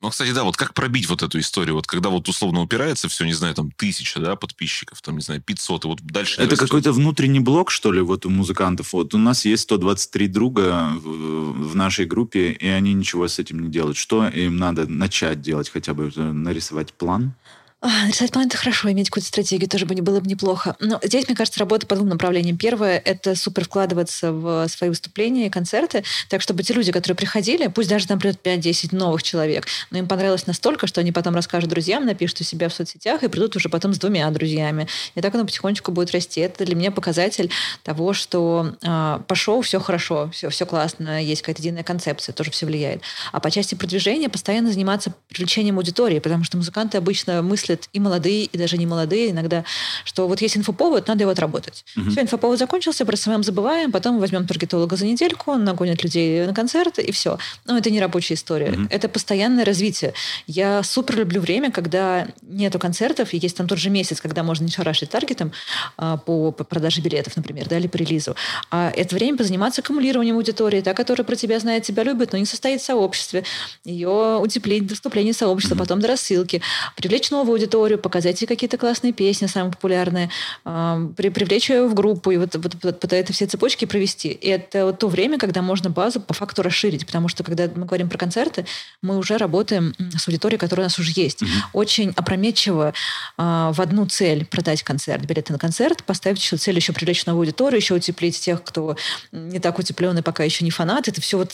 [0.00, 1.74] Ну, кстати, да, вот как пробить вот эту историю?
[1.74, 5.42] Вот когда вот условно упирается все, не знаю, там, тысяча, да, подписчиков, там, не знаю,
[5.42, 8.94] 500, и вот дальше Это какой-то внутренний блок, что ли, вот у музыкантов.
[8.94, 13.60] Вот у нас есть 123 друга в, в нашей группе, и они ничего с этим
[13.60, 13.98] не делают.
[13.98, 16.08] Что им надо начать делать хотя бы?
[16.08, 17.34] Это Нарисовать план?
[17.82, 20.76] А, Рисовать план– это хорошо, иметь какую-то стратегию тоже бы не было бы неплохо.
[20.80, 22.58] Но здесь, мне кажется, работа по двум направлениям.
[22.58, 27.68] Первое– это супер вкладываться в свои выступления и концерты, так чтобы те люди, которые приходили,
[27.68, 31.70] пусть даже там придет 5-10 новых человек, но им понравилось настолько, что они потом расскажут
[31.70, 34.86] друзьям, напишут у себя в соцсетях и придут уже потом с двумя друзьями.
[35.14, 36.42] И так оно потихонечку будет расти.
[36.42, 37.50] Это для меня показатель
[37.82, 42.50] того, что а, по шоу все хорошо, все, все классно, есть какая-то единая концепция, тоже
[42.50, 43.00] все влияет.
[43.32, 48.44] А по части продвижения постоянно заниматься привлечением аудитории, потому что музыканты обычно мыслят и молодые,
[48.44, 49.64] и даже не молодые иногда,
[50.04, 51.84] что вот есть инфоповод, надо его отработать.
[52.10, 56.54] Все, инфоповод закончился, про самым забываем, потом возьмем таргетолога за недельку, он нагонит людей на
[56.54, 57.38] концерт, и все.
[57.66, 58.78] Но это не рабочая история.
[58.90, 60.14] Это постоянное развитие.
[60.46, 64.64] Я супер люблю время, когда нету концертов, и есть там тот же месяц, когда можно
[64.64, 65.52] не шарашить таргетом
[65.96, 68.34] а, по, по продаже билетов, например, да, или по релизу.
[68.70, 72.46] А это время позаниматься аккумулированием аудитории, та, которая про тебя знает, тебя любит, но не
[72.46, 73.44] состоит в сообществе.
[73.84, 76.62] Ее утеплить до вступления в сообщество, потом до рассылки.
[76.96, 80.30] Привлечь новую аудиторию, показать ей какие-то классные песни, самые популярные,
[80.64, 84.28] при- привлечь ее в группу и вот, вот, вот по этой всей цепочке провести.
[84.28, 87.86] И это вот то время, когда можно базу по факту расширить, потому что когда мы
[87.86, 88.66] говорим про концерты,
[89.02, 91.40] мы уже работаем с аудиторией, которая у нас уже есть.
[91.72, 92.92] Очень опрометчиво
[93.36, 97.42] а, в одну цель продать концерт, билеты на концерт, поставить еще цель еще привлечь новую
[97.42, 98.96] аудиторию, еще утеплить тех, кто
[99.32, 101.08] не так утепленный, пока еще не фанат.
[101.08, 101.52] Это все вот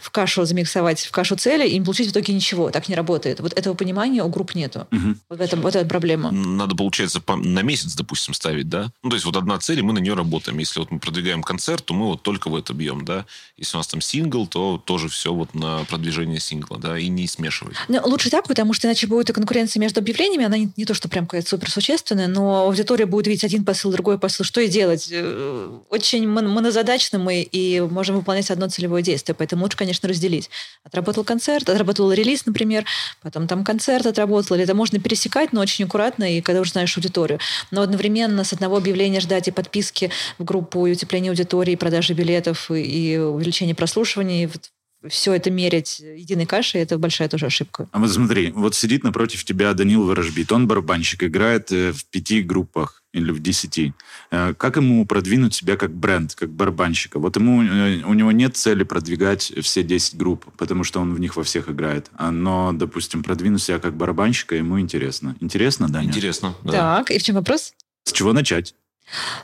[0.00, 2.70] в кашу замиксовать, в кашу цели и не получить в итоге ничего.
[2.70, 3.40] Так не работает.
[3.40, 4.86] Вот этого понимания у групп нету.
[4.90, 5.20] Мгм.
[5.38, 6.30] Вот, этом, вот эта проблема.
[6.30, 8.90] Надо, получается, по- на месяц, допустим, ставить, да?
[9.02, 10.58] Ну, то есть вот одна цель, и мы на нее работаем.
[10.58, 13.24] Если вот мы продвигаем концерт, то мы вот только в это бьем, да?
[13.56, 17.26] Если у нас там сингл, то тоже все вот на продвижение сингла, да, и не
[17.26, 17.76] смешивать.
[17.88, 20.44] Ну, лучше так, потому что иначе будет и конкуренция между объявлениями.
[20.44, 23.92] Она не, не то, что прям какая-то супер существенная, но аудитория будет видеть один посыл,
[23.92, 24.44] другой посыл.
[24.44, 25.08] Что и делать?
[25.10, 29.34] Э, Очень мон- монозадачно мы и можем выполнять одно целевое действие.
[29.38, 30.50] Поэтому лучше, конечно, разделить.
[30.84, 32.84] Отработал концерт, отработал релиз, например,
[33.22, 36.72] потом там концерт отработал, или это можно пересекать рассекать, но очень аккуратно, и когда уже
[36.72, 37.38] знаешь аудиторию.
[37.70, 42.14] Но одновременно с одного объявления ждать и подписки в группу, и утепление аудитории, и продажи
[42.14, 44.70] билетов, и, и увеличение прослушиваний, вот
[45.06, 47.88] все это мерять единой кашей, это большая тоже ошибка.
[47.92, 52.42] А вот смотри, вот сидит напротив тебя Данил Ворожбит, он барабанщик, играет э, в пяти
[52.42, 53.92] группах или в десяти.
[54.30, 57.18] Э, Как ему продвинуть себя как бренд, как барабанщика?
[57.18, 61.20] Вот ему, э, у него нет цели продвигать все 10 групп, потому что он в
[61.20, 62.10] них во всех играет.
[62.16, 65.36] А, Но, допустим, продвинуть себя как барабанщика ему интересно.
[65.40, 66.08] Интересно, Даня?
[66.08, 66.54] Интересно.
[66.64, 66.72] да.
[66.72, 67.72] Так, и в чем вопрос?
[68.04, 68.74] С чего начать?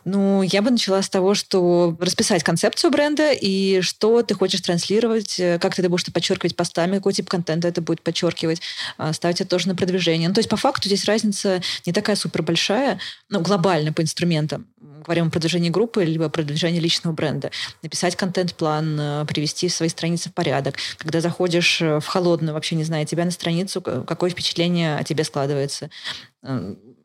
[0.05, 5.39] Ну, я бы начала с того, что расписать концепцию бренда и что ты хочешь транслировать,
[5.39, 8.61] э, как ты это будешь подчеркивать постами, какой тип контента это будет подчеркивать,
[8.99, 10.29] а, ставить это тоже на продвижение.
[10.29, 12.99] Ну, то есть, по факту, здесь разница не такая супер большая,
[13.31, 14.67] ну, глобально по инструментам.
[15.05, 17.51] Говорим о продвижении группы, либо продвижении личного бренда.
[17.83, 20.77] Написать контент-план, э, привести свои страницы в порядок.
[20.99, 25.25] Когда заходишь э, в холодную, вообще не зная тебя на страницу, какое впечатление о тебе
[25.25, 25.91] складывается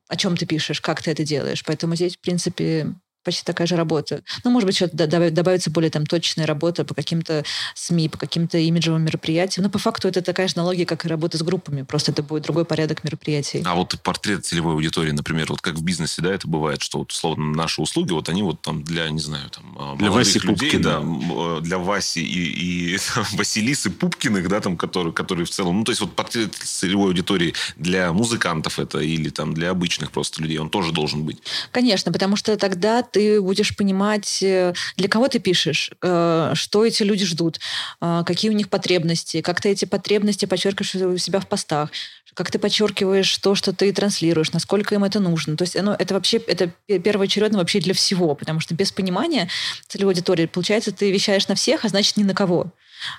[0.09, 1.63] о чем ты пишешь, как ты это делаешь.
[1.65, 2.93] Поэтому здесь, в принципе,
[3.29, 4.23] почти такая же работа.
[4.43, 7.43] Ну, может быть, добав- добавится более там точная работа по каким-то
[7.75, 9.63] СМИ, по каким-то имиджевым мероприятиям.
[9.63, 11.83] Но по факту это такая же аналогия, как и работа с группами.
[11.83, 13.61] Просто это будет другой порядок мероприятий.
[13.65, 17.11] А вот портрет целевой аудитории, например, вот как в бизнесе, да, это бывает, что вот,
[17.11, 20.71] условно, наши услуги, вот они вот там для, не знаю, там, а, Для Васи людей,
[20.71, 20.83] Пупкина.
[20.83, 25.77] да, э, для Васи и, и там, Василисы Пупкиных, да, там, которые, которые в целом,
[25.79, 30.41] ну, то есть вот портрет целевой аудитории для музыкантов это или там для обычных просто
[30.41, 31.37] людей, он тоже должен быть.
[31.71, 37.03] Конечно, потому что тогда ты будешь понимать, э, для кого ты пишешь, э, что эти
[37.03, 37.59] люди ждут,
[38.01, 41.89] э, какие у них потребности, как ты эти потребности подчеркиваешь у себя в постах,
[42.33, 45.57] как ты подчеркиваешь то, что ты транслируешь, насколько им это нужно.
[45.57, 49.49] То есть оно, это вообще это пе- первоочередно вообще для всего, потому что без понимания
[49.87, 52.71] целевой аудитории, получается, ты вещаешь на всех, а значит, ни на кого.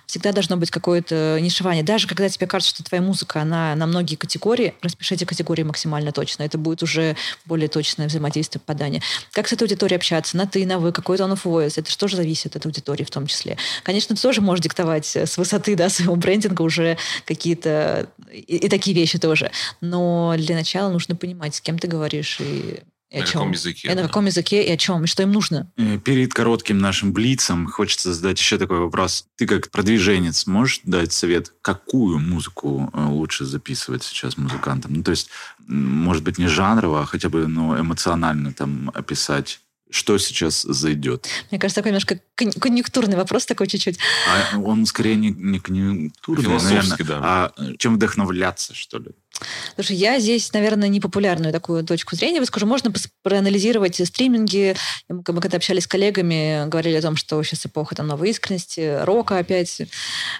[0.07, 1.83] Всегда должно быть какое-то нишевание.
[1.83, 6.13] Даже когда тебе кажется, что твоя музыка, она на многие категории, распиши эти категории максимально
[6.13, 6.43] точно.
[6.43, 9.03] Это будет уже более точное взаимодействие, попадание.
[9.33, 10.37] Как с этой аудиторией общаться?
[10.37, 11.75] На ты, на вы, какой тон of voice?
[11.77, 13.57] Это же тоже зависит от аудитории в том числе.
[13.83, 18.95] Конечно, ты тоже можешь диктовать с высоты да, своего брендинга уже какие-то и, и такие
[18.95, 19.51] вещи тоже.
[19.81, 22.81] Но для начала нужно понимать, с кем ты говоришь и,
[23.11, 23.33] и На о чем.
[23.41, 24.03] каком языке, И на да.
[24.07, 25.71] каком языке, и о чем, и что им нужно.
[25.77, 29.27] Э, Перед коротким нашим блицем хочется задать еще такой вопрос.
[29.37, 34.95] Ты как продвиженец можешь дать совет, какую музыку э, лучше записывать сейчас музыкантам?
[34.95, 35.29] Ну, то есть,
[35.67, 41.27] может быть, не жанрово, а хотя бы ну, эмоционально там описать, что сейчас зайдет.
[41.51, 43.99] Мне кажется, такой немножко кон- конъюнктурный вопрос такой чуть-чуть.
[44.55, 47.19] А он скорее не, не конъюнктурный, Философский, наверное, да.
[47.23, 49.11] а э, чем вдохновляться, что ли?
[49.75, 52.67] Слушай, я здесь, наверное, непопулярную такую точку зрения выскажу.
[52.67, 54.77] Можно проанализировать стриминги.
[55.09, 59.39] Мы, когда общались с коллегами, говорили о том, что сейчас эпоха там, новой искренности, рока
[59.39, 59.83] опять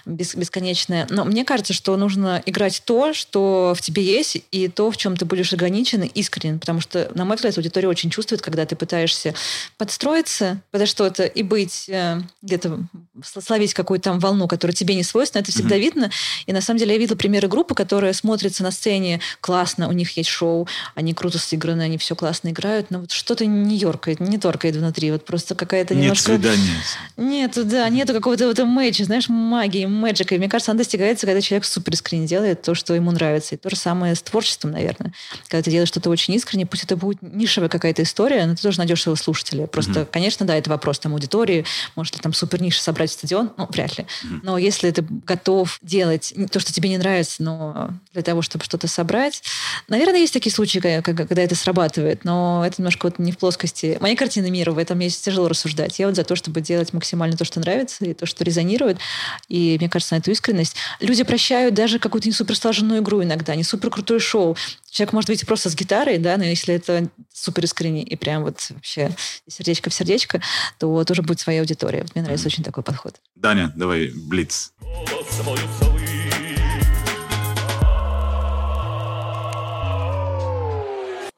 [0.05, 1.07] бес- бесконечная.
[1.09, 5.17] Но мне кажется, что нужно играть то, что в тебе есть, и то, в чем
[5.17, 6.59] ты будешь органичен и искренен.
[6.59, 9.33] Потому что, на мой взгляд, аудитория очень чувствует, когда ты пытаешься
[9.77, 12.79] подстроиться подо что-то и быть э, где-то,
[13.21, 15.41] сл- словить какую-то там волну, которая тебе не свойственна.
[15.41, 16.11] Это всегда видно.
[16.45, 18.90] И на самом деле я видела примеры группы, которые смотрятся на сцене
[19.39, 23.45] классно, у них есть шоу, они круто сыграны, они все классно играют, но вот что-то
[23.45, 25.11] не ёркает, не торкает внутри.
[25.11, 26.33] Вот просто какая-то Нет немножко...
[26.33, 26.75] свидания.
[27.17, 30.35] Нету, да, нету какого-то вот мэча, знаешь, магии, мэджика.
[30.35, 33.55] И мне кажется, она достигается, когда человек супер искренне делает то, что ему нравится.
[33.55, 35.13] И то же самое с творчеством, наверное.
[35.47, 38.77] Когда ты делаешь что-то очень искренне, пусть это будет нишевая какая-то история, но ты тоже
[38.77, 39.67] найдешь своего слушателя.
[39.67, 41.65] Просто, конечно, да, это вопрос там аудитории.
[41.95, 43.51] Может ли там супер ниши собрать стадион?
[43.57, 44.05] Ну, вряд ли.
[44.43, 48.80] Но если ты готов делать то, что тебе не нравится, но для того, чтобы что-то
[48.87, 49.43] собрать,
[49.87, 54.15] наверное, есть такие случаи, когда- это срабатывает, но это немножко вот не в плоскости моей
[54.15, 55.99] картины мира, в этом есть тяжело рассуждать.
[55.99, 58.97] Я вот за то, чтобы делать максимально то, что нравится, и то, что резонирует.
[59.47, 60.75] И мне кажется, на эту искренность.
[60.99, 64.55] Люди прощают даже какую-то не суперсложную игру иногда, не супер крутое шоу.
[64.89, 68.59] Человек может выйти просто с гитарой, да, но если это супер искренне и прям вот
[68.69, 69.11] вообще
[69.47, 70.41] сердечко в сердечко,
[70.79, 72.01] то тоже будет своя аудитория.
[72.01, 73.15] Вот мне нравится очень такой подход.
[73.35, 74.73] Даня, давай, блиц.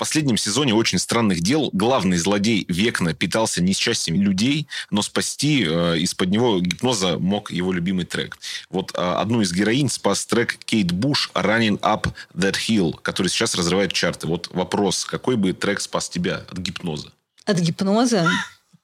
[0.03, 6.29] Последнем сезоне «Очень странных дел» главный злодей Векна питался несчастьем людей, но спасти э, из-под
[6.29, 8.37] него гипноза мог его любимый трек.
[8.69, 13.55] Вот э, одну из героинь спас трек Кейт Буш «Running Up That Hill», который сейчас
[13.55, 14.27] разрывает чарты.
[14.27, 17.13] Вот вопрос, какой бы трек спас тебя от гипноза?
[17.45, 18.29] От гипноза?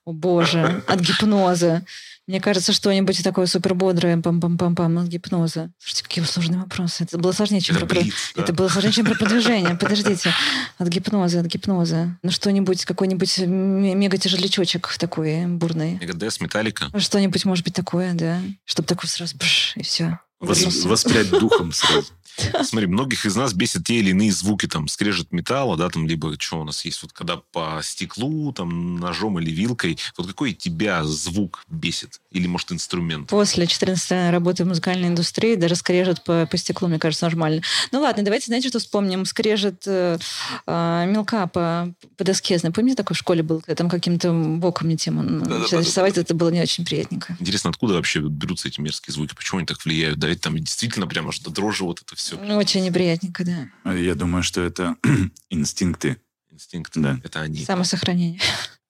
[0.05, 1.84] О боже, от гипноза.
[2.30, 5.72] Мне кажется, что-нибудь такое супер бодрое, пам-пам-пам-пам, от гипноза.
[5.80, 7.06] Слушайте, какие сложные вопросы.
[7.06, 8.02] Это было сложнее, чем Это про...
[8.02, 8.44] блиц, да.
[8.44, 9.74] Это было сложнее, чем про продвижение.
[9.74, 10.32] Подождите.
[10.78, 12.20] От гипноза, от гипноза.
[12.22, 15.98] Ну, что-нибудь, какой-нибудь мега-тяжелячочек такой бурный.
[16.00, 16.92] Мегадес, Металлика?
[17.00, 18.39] Что-нибудь может быть такое, да.
[18.63, 20.20] Чтобы такой сразу бш, и все.
[20.39, 22.13] Вос- воспрять духом сразу.
[22.63, 26.36] Смотри, многих из нас бесит те или иные звуки, там, скрежет металла, да, там, либо
[26.39, 31.04] что у нас есть, вот когда по стеклу, там, ножом или вилкой, вот какой тебя
[31.04, 32.21] звук бесит?
[32.32, 33.28] Или, может, инструмент?
[33.30, 37.62] После 14 лет работы в музыкальной индустрии даже скрежет по, по стеклу, мне кажется, нормально.
[37.92, 39.26] Ну ладно, давайте, знаете, что вспомним?
[39.26, 40.20] Скрежет э,
[40.68, 42.60] э, мелка по, по доске.
[42.60, 46.62] Помните, такой в школе был, там каким-то боком мне тему начали рисовать, это было не
[46.62, 47.36] очень приятненько.
[47.39, 49.34] Интересно, откуда вообще берутся эти мерзкие звуки?
[49.34, 50.20] Почему они так влияют?
[50.20, 52.38] Да, ведь там действительно прямо до дрожи вот это все.
[52.39, 53.94] Ну, Очень неприятненько, да.
[53.94, 54.96] Я думаю, что это
[55.50, 56.18] инстинкты.
[56.52, 56.94] Инстинкт.
[56.96, 57.20] Да.
[57.24, 57.63] Это они.
[57.63, 58.39] Самосохранение.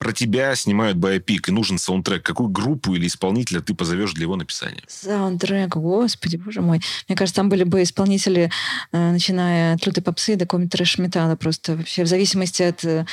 [0.00, 2.22] Про тебя снимают байопик, и нужен саундтрек.
[2.22, 4.82] Какую группу или исполнителя ты позовешь для его написания?
[4.88, 6.80] Саундтрек, господи, боже мой.
[7.06, 8.50] Мне кажется, там были бы исполнители,
[8.92, 13.04] э, начиная от лютой попсы до какого-нибудь трэш-металла просто вообще в зависимости от, э,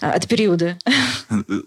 [0.00, 0.78] от периода.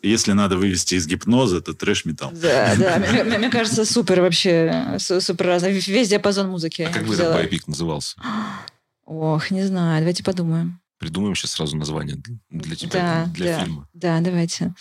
[0.04, 2.32] Если надо вывести из гипноза, то трэш-металл.
[2.32, 2.98] Да, да.
[3.26, 5.68] Мне, кажется, супер вообще, су- супер разно.
[5.68, 6.84] Весь диапазон музыки.
[6.84, 8.16] А как бы этот байопик назывался?
[9.06, 10.81] Ох, не знаю, давайте подумаем.
[11.02, 12.16] Придумаем сейчас сразу название
[12.52, 12.92] для- тебя,
[13.26, 13.64] Да, для да.
[13.66, 13.88] фильма.
[13.94, 14.74] Да, давайте.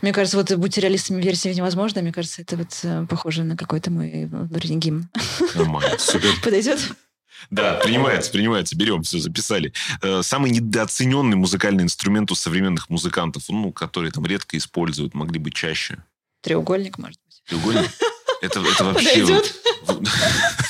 [0.00, 2.00] Мне кажется, вот «Будьте реалистами, версия невозможно».
[2.00, 5.10] Мне кажется, это вот э, похоже на какой-то мой внутренний гимн.
[5.54, 5.98] Нормально.
[5.98, 6.30] Супер.
[6.42, 6.80] Подойдет?
[7.50, 8.74] Да, принимается, принимается.
[8.74, 9.74] Берем, все, записали.
[10.00, 15.50] Э, Самый недооцененный музыкальный инструмент у современных музыкантов, ну, которые там редко используют, могли бы
[15.50, 16.02] чаще.
[16.40, 17.42] Треугольник, может быть.
[17.46, 17.90] Треугольник?
[18.40, 19.10] Это, это вообще...
[19.20, 19.54] Подойдет?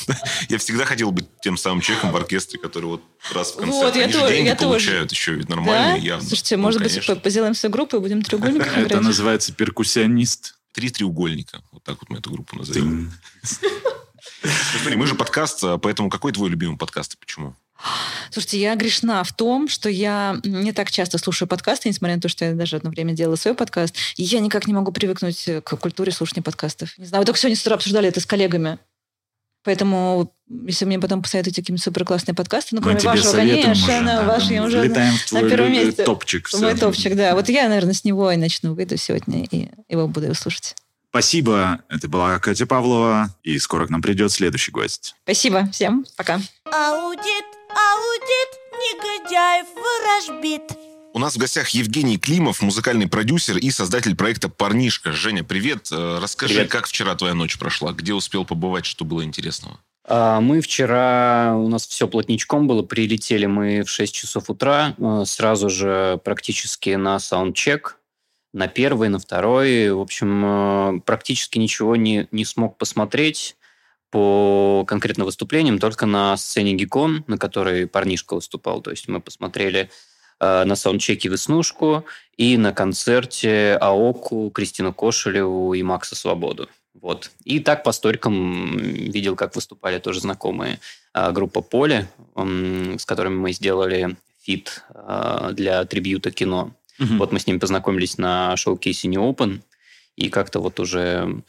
[0.08, 0.16] вот-
[0.48, 3.74] Я всегда хотел быть тем самым человеком в оркестре, который вот раз в концерт...
[3.84, 4.68] Вот, я Они же тоже- деньги я тоже.
[4.68, 5.56] получают еще, ведь Да?
[5.56, 6.26] нормальные, явно.
[6.26, 7.16] Слушайте, Ну, может быть, конечно.
[7.16, 9.02] по- сделаем свою группу и будем треугольником Это играть?
[9.02, 10.54] называется перкуссионист.
[10.72, 11.62] Три треугольника.
[11.72, 13.12] Вот так вот мы эту группу назовем.
[14.42, 17.54] Ну, смотри, мы же подкаст, а, поэтому какой твой любимый подкаст и почему?
[18.30, 22.28] Слушайте, я грешна в том, что я не так часто слушаю подкасты, несмотря на то,
[22.28, 25.76] что я даже одно время делала свой подкаст, и я никак не могу привыкнуть к
[25.76, 26.96] культуре слушания подкастов.
[26.98, 28.78] Не знаю, вы только сегодня с утра обсуждали это с коллегами.
[29.64, 30.32] Поэтому,
[30.66, 33.86] если мне потом посоветуете какие-нибудь супер классные подкасты, ну, Мы кроме вашего, конечно, уже.
[34.04, 36.04] да, ваш я уже Влетаем в твой первом месте.
[36.04, 36.48] топчик.
[36.54, 36.80] мой всё.
[36.86, 37.34] топчик, да.
[37.34, 40.74] Вот я, наверное, с него и начну, выйду сегодня, и его буду слушать.
[41.10, 41.80] Спасибо.
[41.88, 43.34] Это была Катя Павлова.
[43.42, 45.16] И скоро к нам придет следующий гость.
[45.24, 46.34] Спасибо всем, пока.
[46.64, 50.62] Аудит, аудит, негодяев ворожбит.
[51.14, 55.12] У нас в гостях Евгений Климов, музыкальный продюсер и создатель проекта «Парнишка».
[55.12, 55.88] Женя, привет.
[55.90, 56.70] Э, Расскажи, Привет.
[56.70, 57.92] как вчера твоя ночь прошла?
[57.92, 59.80] Где успел побывать, что было интересного?
[60.04, 65.22] А, Мы вчера, у нас все плотничком было, прилетели мы в 6 часов утра, э,
[65.26, 67.98] сразу же практически на саундчек,
[68.52, 69.90] на первый, на второй.
[69.90, 73.56] В общем, э, практически ничего не, не смог посмотреть
[74.10, 78.82] по конкретно выступлениям, только на сцене Гикон, на которой парнишка выступал.
[78.82, 79.90] То есть мы посмотрели
[80.40, 82.04] на саундчеке «Веснушку»
[82.36, 86.68] и на концерте АОКу, Кристину Кошелеву и Макса Свободу.
[87.00, 87.30] Вот.
[87.44, 90.80] И так по сторикам видел, как выступали тоже знакомые
[91.12, 96.72] а, группа Поле, с которыми мы сделали feat а, для трибьюта кино.
[96.98, 97.18] Мгм.
[97.18, 99.60] Вот мы с ними познакомились на шоу-кейсе New Open,
[100.16, 101.42] и как-то вот уже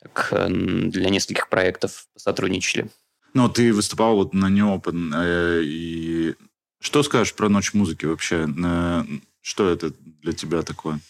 [0.00, 2.88] так, э, для нескольких проектов сотрудничали.
[3.34, 6.34] Ну, ты выступал вот на New Open, э, и
[6.84, 8.46] что скажешь про ночь музыки вообще?
[8.64, 9.02] Э,
[9.40, 9.92] Что это
[10.22, 11.00] для тебя такое?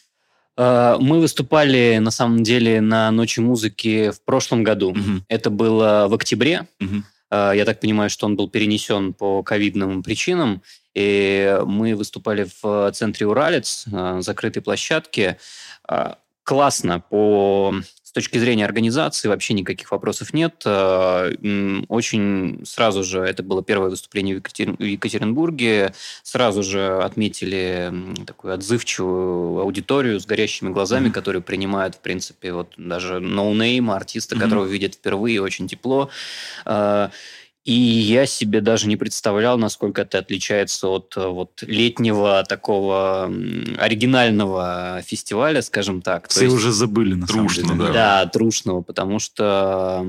[0.57, 4.93] А, Мы выступали, на самом деле, на Ночи музыки в прошлом году.
[4.95, 5.25] Мгм.
[5.29, 6.67] Это было в октябре.
[7.31, 10.63] А, Я так понимаю, что он был перенесен по ковидным причинам.
[10.95, 13.85] И мы выступали в центре Уралец,
[14.21, 15.39] закрытой площадке.
[15.89, 17.75] А, Классно по
[18.15, 20.63] точки зрения организации вообще никаких вопросов нет.
[20.65, 27.93] М, Очень сразу же, это было первое выступление в Екатер- в Екатеринбурге, сразу же отметили
[28.27, 31.13] такую отзывчивую аудиторию с горящими глазами, Мгм.
[31.13, 34.45] которые принимают, в принципе, вот даже ноунейма, артиста, Мгм.
[34.45, 36.09] которого видят впервые, очень тепло.
[37.65, 43.33] И я себе даже не представлял, насколько это отличается от э, вот летнего такого
[43.79, 46.29] оригинального фестиваля, скажем так.
[46.29, 47.79] Все есть- уже забыли, на самом Трушно, деле.
[47.87, 47.93] да.
[47.93, 50.07] да, трушного, потому что,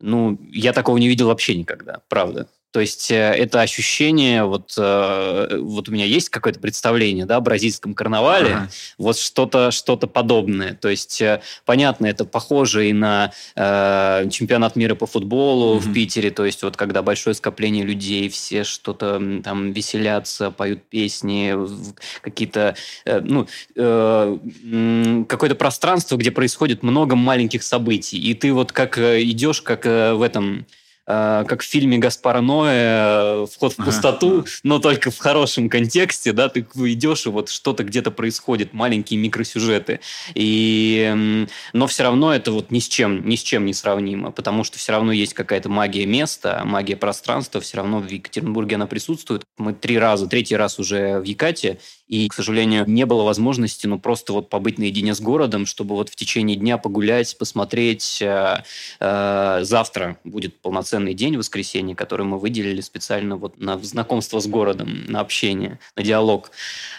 [0.00, 2.48] ну, я такого не видел вообще никогда, правда.
[2.70, 7.40] То есть э, это ощущение, вот, э, вот у меня есть какое-то представление, да, о
[7.40, 8.68] бразильском карнавале, Ага.
[8.98, 10.74] вот что-то что подобное.
[10.74, 15.94] То есть, э, понятно, это похоже и на э, чемпионат мира по футболу в Мгм.
[15.94, 21.94] Питере, то есть вот когда большое скопление людей, все что-то там веселятся, поют песни, в-
[22.20, 22.76] какие-то,
[23.06, 29.62] э, ну, э, какое-то пространство, где происходит много маленьких событий, и ты вот как идешь,
[29.62, 30.66] как в этом
[31.08, 36.60] как в фильме Гаспара Ноэ «Вход в пустоту», но только в хорошем контексте, да, ты
[36.60, 40.00] идешь, и вот что-то где-то происходит, маленькие микросюжеты.
[40.34, 44.64] И, но все равно это вот ни с чем, ни с чем не сравнимо, потому
[44.64, 49.44] что все равно есть какая-то магия места, магия пространства, все равно в Екатеринбурге она присутствует.
[49.56, 51.78] Мы три раза, третий раз уже в Екате,
[52.08, 56.08] и, к сожалению, не было возможности, ну, просто вот побыть наедине с городом, чтобы вот
[56.08, 58.22] в течение дня погулять, посмотреть.
[58.22, 58.62] Э,
[58.98, 65.04] э, завтра будет полноценный день, воскресенье, который мы выделили специально вот на знакомство с городом,
[65.06, 66.50] на общение, на диалог.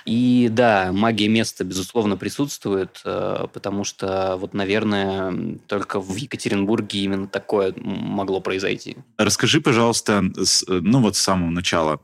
[0.06, 7.28] И да, магия места, безусловно, присутствует, э, потому что вот, наверное, только в Екатеринбурге именно
[7.28, 8.98] такое могло произойти.
[9.18, 10.24] Расскажи, пожалуйста,
[10.68, 12.00] ну вот с самого начала.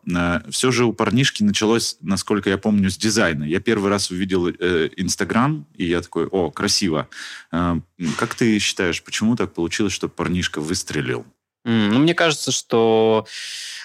[0.49, 3.43] Все же у парнишки началось, насколько я помню, с дизайна.
[3.43, 7.07] Я первый раз увидел э, Инстаграм, и я такой, о, красиво.
[7.51, 7.75] Э,
[8.17, 11.25] Как ты считаешь, почему так получилось, что парнишка выстрелил?
[11.65, 13.25] Ну, мне кажется, что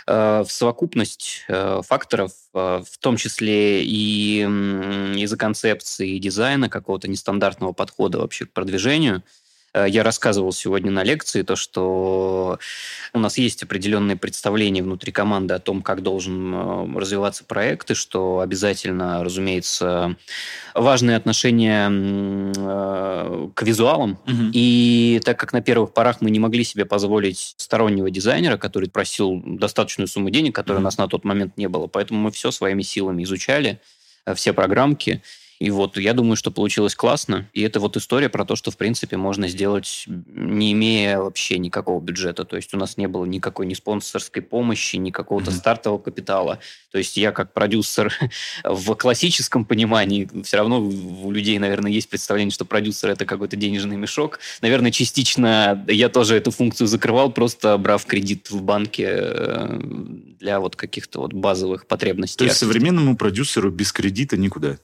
[0.06, 4.42] э, в совокупность э, факторов, э, в том числе и
[5.16, 9.39] из-за концепции дизайна какого-то нестандартного подхода вообще к продвижению, э,
[9.74, 12.58] я рассказывал сегодня на лекции то, что
[13.12, 17.94] у нас есть определенные представления внутри команды о том, как должен э, развиваться проект, и
[17.94, 20.16] что обязательно, разумеется,
[20.74, 24.18] важные отношения э, к визуалам.
[24.52, 29.42] И так как на первых порах мы не могли себе позволить стороннего дизайнера, который просил
[29.44, 32.82] достаточную сумму денег, которой у нас на тот момент не было, поэтому мы все своими
[32.82, 33.80] силами изучали,
[34.26, 35.22] э, все программки.
[35.60, 37.46] И вот я думаю, что получилось классно.
[37.52, 42.00] И это вот история про то, что, в принципе, можно сделать, не имея вообще никакого
[42.00, 42.46] бюджета.
[42.46, 46.60] То есть у нас не было никакой ни спонсорской помощи, ни какого-то стартового капитала.
[46.90, 48.10] То есть я как продюсер
[48.64, 53.98] в классическом понимании, все равно у людей, наверное, есть представление, что продюсер это какой-то денежный
[53.98, 54.40] мешок.
[54.62, 59.78] Наверное, частично я тоже эту функцию закрывал, просто брав кредит в банке э,
[60.40, 62.38] для вот каких-то вот базовых потребностей.
[62.38, 64.78] То есть современному продюсеру без кредита никуда.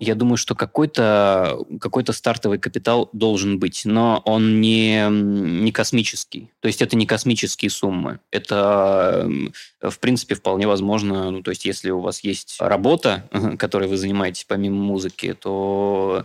[0.00, 6.50] Я думаю, что какой-то какой стартовый капитал должен быть, но он не, не космический.
[6.60, 8.18] То есть это не космические суммы.
[8.30, 11.30] Это, м, в принципе, вполне возможно.
[11.30, 13.28] Ну, то есть если у вас есть работа,
[13.58, 16.24] которой вы занимаетесь помимо музыки, то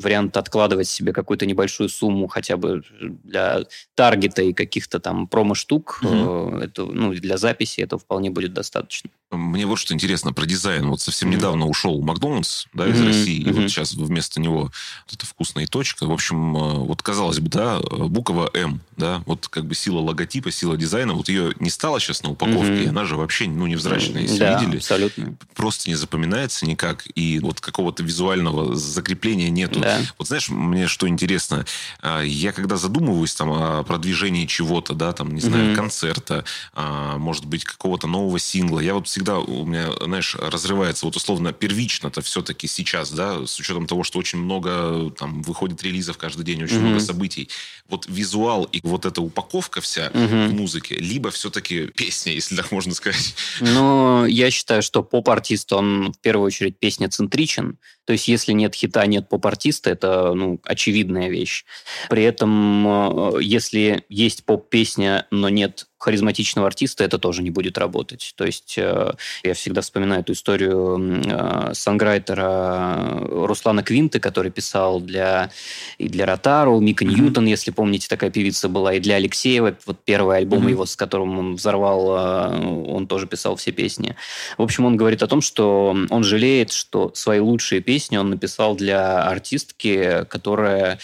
[0.00, 2.82] вариант откладывать себе какую-то небольшую сумму хотя бы
[3.24, 3.62] для
[3.94, 9.10] таргета и каких-то там промо-штук, э, это, ну, для записи этого вполне будет достаточно.
[9.30, 10.88] Мне вот что интересно про дизайн.
[10.88, 11.38] Вот совсем Мгм.
[11.38, 13.60] недавно ушел Макдональдс да, из Мгм, России, и мгм.
[13.62, 16.06] вот сейчас вместо него вот эта вкусная точка.
[16.06, 19.98] В общем, э, вот казалось бы, да, э, буква М, да, вот как бы сила
[20.00, 22.82] логотипа, сила дизайна, вот ее не стало сейчас на упаковке, Мгм.
[22.82, 24.76] и она же вообще, ну, невзрачная, если да, видели.
[24.78, 25.36] абсолютно.
[25.54, 29.77] Просто не запоминается никак, и вот какого-то визуального закрепления нету.
[29.80, 30.00] Да.
[30.18, 31.64] Вот знаешь, мне что интересно,
[32.00, 35.74] а, я когда задумываюсь там о продвижении чего-то, да, там, не знаю, Мгм.
[35.74, 41.16] концерта, а, может быть, какого-то нового сингла, я вот всегда, у меня, знаешь, разрывается вот
[41.16, 46.44] условно первично-то все-таки сейчас, да, с учетом того, что очень много там выходит релизов каждый
[46.44, 46.86] день, очень Мгм.
[46.88, 47.48] много событий.
[47.88, 50.48] Вот визуал и вот эта упаковка вся Мгм.
[50.48, 53.34] в музыке, либо все-таки песня, если так можно сказать.
[53.60, 57.78] Ну, я считаю, что поп-артист, он в первую очередь песня-центричен.
[58.08, 61.66] То есть, если нет хита, нет поп-артиста, это, ну, очевидная вещь.
[62.08, 68.32] При этом, э, если есть поп-песня, но нет харизматичного артиста, это тоже не будет работать.
[68.36, 75.50] То есть, э, я всегда вспоминаю эту историю э, санграйтера Руслана Квинты, который писал для,
[75.98, 80.38] и для Ротару, Мика Ньютон, если помните, такая певица была, и для Алексеева, вот первый
[80.38, 80.68] альбом Мгм.
[80.68, 84.14] его, с которым он взорвал, э, он тоже писал все песни.
[84.56, 88.76] В общем, он говорит о том, что он жалеет, что свои лучшие песни он написал
[88.76, 90.98] для артистки, которая,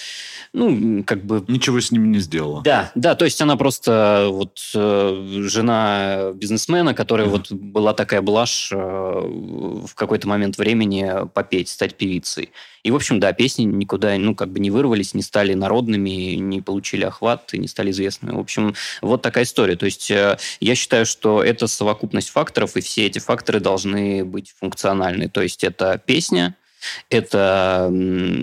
[0.52, 1.44] ну, как бы...
[1.48, 2.62] Ничего с ними не сделала.
[2.62, 8.70] Да, да, то есть она просто вот э, жена бизнесмена, которая вот была такая блажь
[8.72, 12.50] э, в какой-то момент времени попеть, стать певицей.
[12.82, 16.60] И, в общем, да, песни никуда, ну, как бы не вырвались, не стали народными, не
[16.60, 18.36] получили охват и не стали известными.
[18.36, 19.76] В общем, вот такая история.
[19.76, 24.54] То есть э, я считаю, что это совокупность факторов, и все эти факторы должны быть
[24.60, 25.28] функциональны.
[25.28, 26.54] То есть это песня,
[27.10, 27.92] это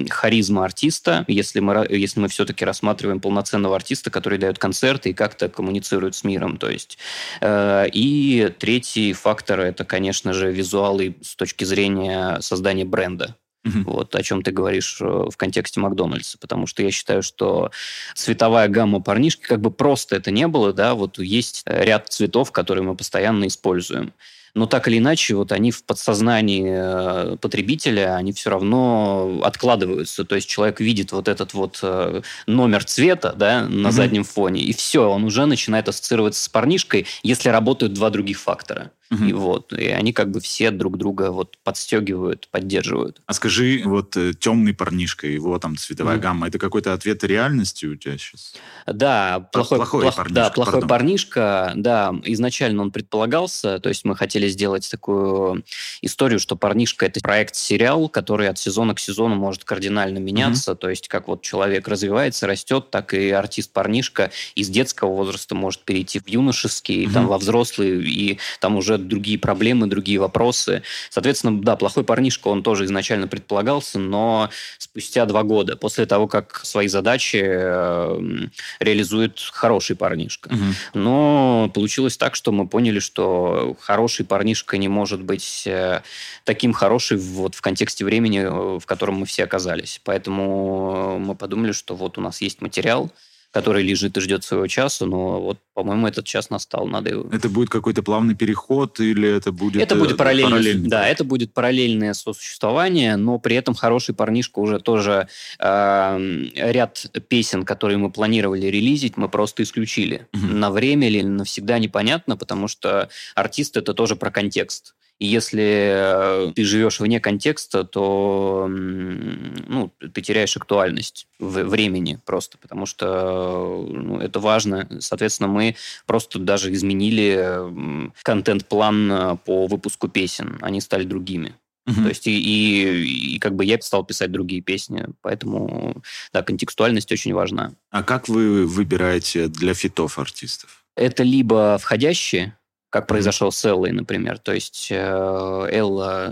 [0.10, 5.50] харизма артиста, если мы, если мы все-таки рассматриваем полноценного артиста, который дает концерты и как-то
[5.50, 6.58] коммуницирует с миром.
[6.58, 6.98] То есть,
[7.42, 13.36] э, и третий фактор– это, конечно же, визуалы с точки зрения создания бренда.
[13.64, 13.84] Мгм.
[13.84, 17.70] Вот о чем ты говоришь э, в контексте Макдональдса, потому что я считаю, что
[18.16, 22.84] цветовая гамма парнишки, как бы просто это не было, да, вот есть ряд цветов, которые
[22.84, 24.14] мы постоянно используем.
[24.54, 30.24] Но так или иначе, вот они в подсознании э, потребителя, они все равно откладываются.
[30.26, 33.91] То есть человек видит вот этот вот э, номер цвета да, на Мгм.
[33.91, 38.91] заднем фоне, и все, он уже начинает ассоциироваться с парнишкой, если работают два других фактора.
[39.12, 39.28] Мгм.
[39.28, 43.22] И вот, и они как бы все друг друга вот подстегивают, поддерживают.
[43.26, 46.24] А скажи, вот э, темный парнишка, его там цветовая Мгм.
[46.24, 48.53] гамма, это какой-то ответ реальности у тебя сейчас?
[48.88, 50.89] Да, плохой, плохой плох- парнишка, да, плохой пардон.
[50.89, 55.64] парнишка, да, изначально он предполагался, то есть мы хотели сделать такую
[56.01, 61.09] историю, что парнишка это проект-сериал, который от сезона к сезону может кардинально меняться, то есть
[61.09, 67.05] как вот человек развивается, растет, так и артист-парнишка из детского возраста может перейти в юношеский,
[67.05, 67.14] Мгм.
[67.14, 70.84] там во взрослый, и там уже другие проблемы, другие вопросы.
[71.10, 76.62] Соответственно, да, плохой парнишка, он тоже изначально предполагался, но спустя два года, после того, как
[76.64, 78.47] свои задачи э,
[78.80, 80.54] реализует хороший парнишка.
[80.54, 80.76] Мгм.
[80.93, 86.02] Но получилось так, что мы поняли, что хороший парнишка не может быть э,
[86.43, 90.02] таким хороший вот в контексте времени, э, в котором мы все оказались.
[90.04, 93.12] Поэтому мы подумали, что вот у нас есть материал,
[93.52, 97.30] который лежит и ждет своего часа, но вот, по-моему, этот час настал, надо его...
[97.32, 99.82] Это будет какой-то плавный переход или это будет...
[99.82, 104.60] Это э, будет параллельно, параллельный да, это будет параллельное сосуществование, но при этом хороший парнишка
[104.60, 105.28] уже тоже
[105.60, 110.28] э, ряд песен, которые мы планировали релизить, мы просто исключили.
[110.32, 110.60] Мгм.
[110.60, 114.95] На время или навсегда непонятно, потому что артист это тоже про контекст.
[115.22, 122.88] И если э, ты живешь вне контекста, то ну, ты теряешь актуальность времени просто, потому
[122.88, 124.88] что э, ну, это важно.
[124.99, 125.76] Соответственно, мы
[126.07, 130.57] просто даже изменили контент-план э, по выпуску песен.
[130.59, 131.53] Они стали другими.
[131.86, 132.01] Мгм.
[132.01, 136.01] То есть и, и, и как бы я стал писать другие песни, поэтому
[136.34, 137.74] да, контекстуальность очень важна.
[137.91, 140.84] А как вы выбираете для фитов артистов?
[140.95, 142.57] Это либо входящие,
[142.92, 143.08] как Мгм.
[143.08, 144.38] произошло с Эллой, например.
[144.38, 146.32] То есть э, Элла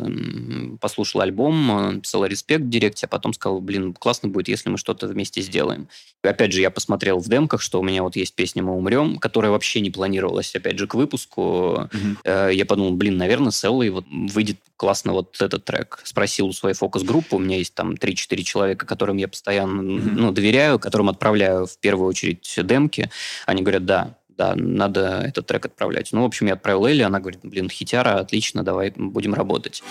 [0.82, 4.78] послушала альбом, э, написала респект в директе, а потом сказала, блин, классно будет, если мы
[4.78, 5.88] что-то вместе сделаем.
[6.24, 9.20] И опять же, я посмотрел в демках, что у меня вот есть песня «Мы умрем»,
[9.20, 11.90] которая вообще не планировалась, опять же, к выпуску.
[12.26, 16.02] Э, Я подумал, блин, наверное, с Эллой вот выйдет классно вот этот трек.
[16.04, 20.16] Спросил у своей фокус-группы, у меня есть там 3-4 человека, которым я постоянно Мгм.
[20.16, 23.10] ну, доверяю, которым отправляю в первую очередь демки.
[23.46, 26.14] Они говорят, да, да, надо этот трек отправлять.
[26.14, 29.84] Ну, в общем, я отправил Элли, она говорит, блин, хитяра, отлично, давай будем работать.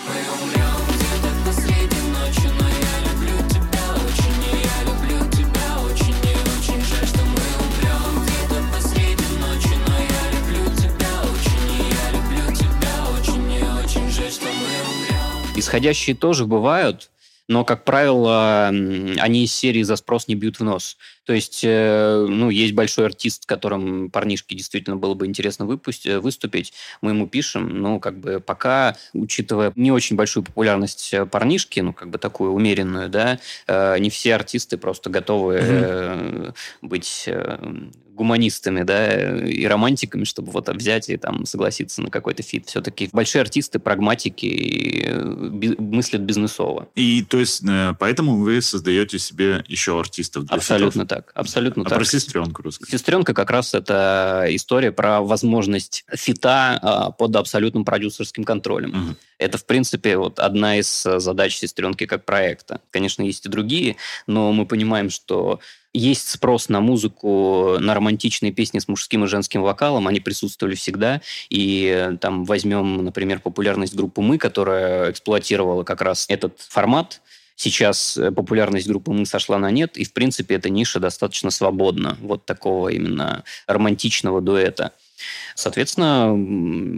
[15.55, 17.11] Исходящие тоже бывают,
[17.49, 20.97] но, как правило, они из серии «За спрос не бьют в нос».
[21.25, 26.19] То есть, э, ну, есть большой артист, которым парнишке действительно было бы интересно выпусть- э,
[26.19, 31.79] выступить, мы ему пишем, ну, как бы пока, учитывая не очень большую популярность э, парнишки,
[31.79, 33.39] ну, как бы такую умеренную, да,
[33.99, 37.27] не все артисты просто готовы э, быть
[38.19, 42.67] гуманистами, да, и романтиками, чтобы вот взять и там согласиться на какой-то feat.
[42.67, 46.89] Все-таки большие артисты, прагматики, и, э, би- мыслят бизнесово.
[46.95, 51.07] И то есть э, поэтому вы создаете себе еще артистов для Абсолютно feat ов?
[51.07, 51.97] так, абсолютно А так.
[51.99, 52.91] про сестренку расскажи.
[52.91, 58.89] Сестренка как раз это история про возможность фита а, под абсолютным продюсерским контролем.
[58.89, 59.15] Мгм.
[59.39, 62.81] Это, в принципе, вот одна из э, задач сестренки как проекта.
[62.91, 63.95] Конечно, есть и другие,
[64.27, 65.61] но мы понимаем, что
[65.93, 71.21] есть спрос на музыку, на романтичные песни с мужским и женским вокалом, они присутствовали всегда.
[71.49, 77.21] И э, там возьмем, например, популярность группы «Мы», которая эксплуатировала как раз этот формат.
[77.55, 82.17] Сейчас э, популярность группы «Мы» сошла на нет, и, в принципе, эта ниша достаточно свободна.
[82.21, 84.91] Вот такого именно романтичного дуэта.
[85.55, 86.33] Соответственно,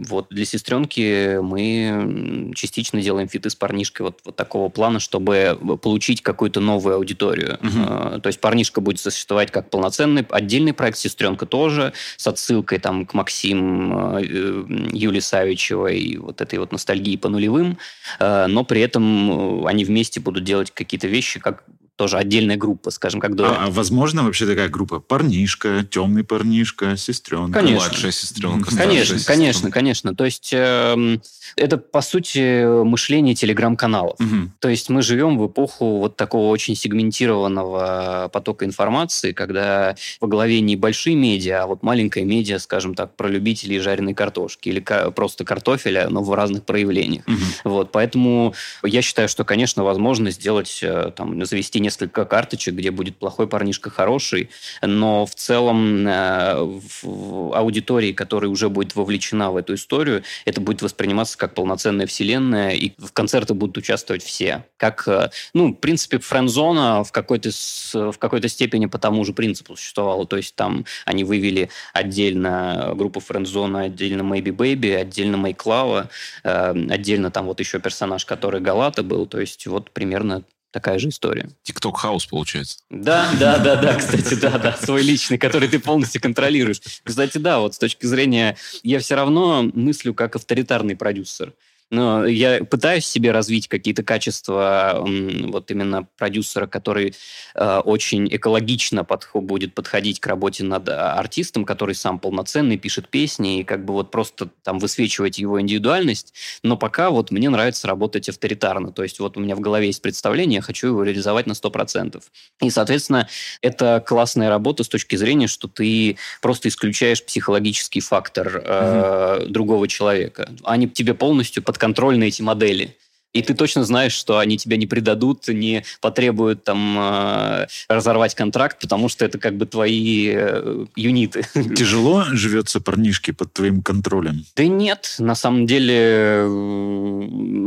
[0.08, 6.22] вот для сестренки мы частично делаем фиты с парнишкой вот, вот такого плана, чтобы получить
[6.22, 7.58] какую-то новую аудиторию.
[7.62, 13.06] Э, То есть парнишка будет существовать как полноценный отдельный проект, сестренка тоже, с отсылкой там
[13.06, 17.78] к Максим, э, э, Юлии Савичевой и вот этой вот ностальгии по нулевым,
[18.18, 21.64] Э, но при этом э, они вместе будут делать какие-то вещи, как
[21.96, 23.50] тоже отдельная группа, скажем, как дуэт.
[23.50, 24.98] А, а возможно вообще такая группа?
[25.00, 27.60] Парнишка, темный парнишка, сестренка.
[27.60, 27.86] Конечно.
[27.88, 29.26] Младшая сестренка, Конечно, сестренка.
[29.26, 30.14] конечно, конечно.
[30.14, 31.20] То есть эм,
[31.56, 34.18] это, по сути, мышление телеграм-каналов.
[34.18, 34.54] Мгм.
[34.58, 40.60] То есть мы живем в эпоху вот такого очень сегментированного потока информации, когда во главе
[40.60, 45.44] не большие медиа, а вот маленькая медиа, скажем так, про любителей жареной картошки или просто
[45.44, 47.26] картофеля, но в разных проявлениях.
[47.26, 47.38] Мгм.
[47.64, 53.16] Вот, поэтому я считаю, что, конечно, возможно сделать, э, там, завести несколько карточек, где будет
[53.16, 54.48] плохой парнишка хороший,
[54.80, 56.54] но в целом э,
[57.02, 62.72] в аудитории, которая уже будет вовлечена в эту историю, это будет восприниматься как полноценная вселенная,
[62.72, 64.64] и в концерты будут участвовать все.
[64.76, 67.50] Как, э, ну, в принципе, френдзона в какой-то,
[67.92, 70.26] в какой-то степени по тому же принципу существовала.
[70.26, 76.08] То есть там они вывели отдельно группу френдзона, отдельно Maybe Baby, отдельно Майклава,
[76.44, 79.26] э, отдельно там вот еще персонаж, который Галата был.
[79.26, 81.48] То есть вот примерно такая же история.
[81.62, 82.78] Тикток хаус получается.
[82.90, 86.80] Да, да, да, да, кстати, да, да, свой личный, который ты полностью контролируешь.
[87.04, 91.52] Кстати, да, вот с точки зрения, я все равно мыслю как авторитарный продюсер.
[91.92, 97.14] Но я пытаюсь себе развить какие-то качества вот именно продюсера, который
[97.54, 103.08] э, очень экологично подхо- будет подходить к работе над э, артистом, который сам полноценный, пишет
[103.08, 106.32] песни, и как бы вот просто там высвечивать его индивидуальность.
[106.62, 108.90] Но пока вот мне нравится работать авторитарно.
[108.90, 112.22] То есть вот у меня в голове есть представление, я хочу его реализовать на 100%.
[112.62, 113.28] И, соответственно,
[113.60, 120.48] это классная работа с точки зрения, что ты просто исключаешь психологический фактор э, другого человека.
[120.64, 122.96] Они тебе полностью подконтрольны, эти модели.
[123.32, 128.78] И ты точно знаешь, что они тебя не предадут, не потребуют там э, разорвать контракт,
[128.78, 131.44] потому что это как бы твои э, юниты.
[131.74, 134.44] Тяжело живется парнишке под твоим контролем?
[134.54, 136.46] Да нет, на самом деле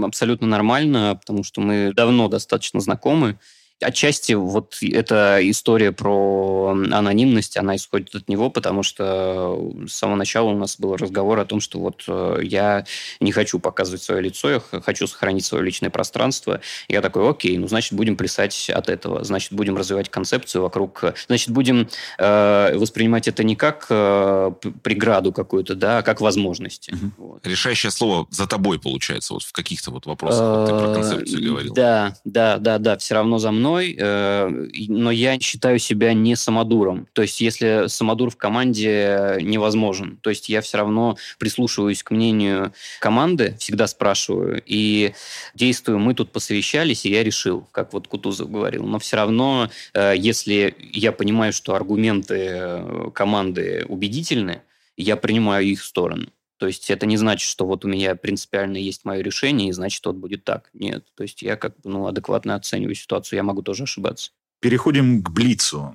[0.05, 3.39] абсолютно нормально, потому что мы давно достаточно знакомы.
[3.81, 10.49] Отчасти вот эта история про анонимность, она исходит от него, потому что с самого начала
[10.49, 12.85] у нас был разговор о том, что вот э, я
[13.19, 16.61] не хочу показывать свое лицо, я хочу сохранить свое личное пространство.
[16.87, 21.49] Я такой, окей, ну, значит, будем плясать от этого, значит, будем развивать концепцию вокруг, значит,
[21.49, 24.51] будем э, воспринимать это не как э,
[24.83, 26.93] преграду какую-то, да, а как возможности.
[27.17, 27.45] Вот.
[27.45, 30.41] Решающее слово за тобой получается вот в каких-то вот вопросах.
[30.41, 31.73] Вот ты про концепцию Э, говорил.
[31.73, 36.35] Да, да, да, да, все равно за мной, э, и- но я считаю себя не
[36.35, 37.07] самодуром.
[37.13, 42.73] То есть, если самодур в команде невозможен, то есть я все равно прислушиваюсь к мнению
[42.99, 45.13] команды, всегда спрашиваю, и
[45.53, 48.85] действую, мы тут посовещались, и я решил, как вот Кутузов говорил.
[48.85, 54.61] Но все равно, э, если я понимаю, что аргументы э, команды убедительны,
[54.97, 56.27] я принимаю их сторону.
[56.57, 60.05] То есть это не значит, что вот у меня принципиально есть мое решение, и значит,
[60.05, 60.69] вот будет так.
[60.73, 61.05] Нет.
[61.15, 64.31] То есть я как бы ну, адекватно оцениваю ситуацию, я могу тоже ошибаться.
[64.61, 65.93] Переходим к Блицу.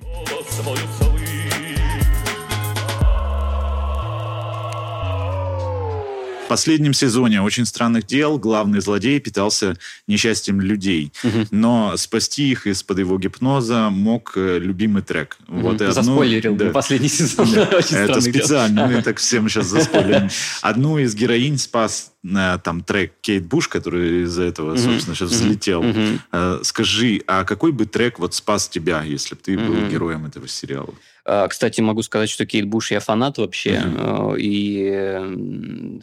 [6.51, 11.13] Последнем сезоне «Очень странных дел» главный злодей питался несчастьем людей.
[11.23, 11.47] Мгм.
[11.51, 15.37] Но спасти их из-под его гипноза мог э, любимый трек.
[15.47, 15.91] Вот и Мгм.
[15.91, 16.71] одну- Заспойлерил да.
[16.71, 17.49] последний сезон.
[17.53, 18.33] Да, Очень Это странных дел.
[18.33, 20.29] специально, мы так всем сейчас заспойлерим.
[20.61, 24.77] Одну из героинь спас э, там трек Кейт Буш, который из-за этого, Мгм.
[24.83, 25.37] собственно, сейчас Мгм.
[25.39, 25.85] взлетел.
[26.33, 29.89] Э, Скажи, а какой бы трек вот спас тебя, если бы ты был Мгм.
[29.89, 30.93] героем этого сериала?
[31.25, 33.81] А, Кстати, могу сказать, что Кейт Буш я фанат вообще.
[33.83, 34.89] Э, И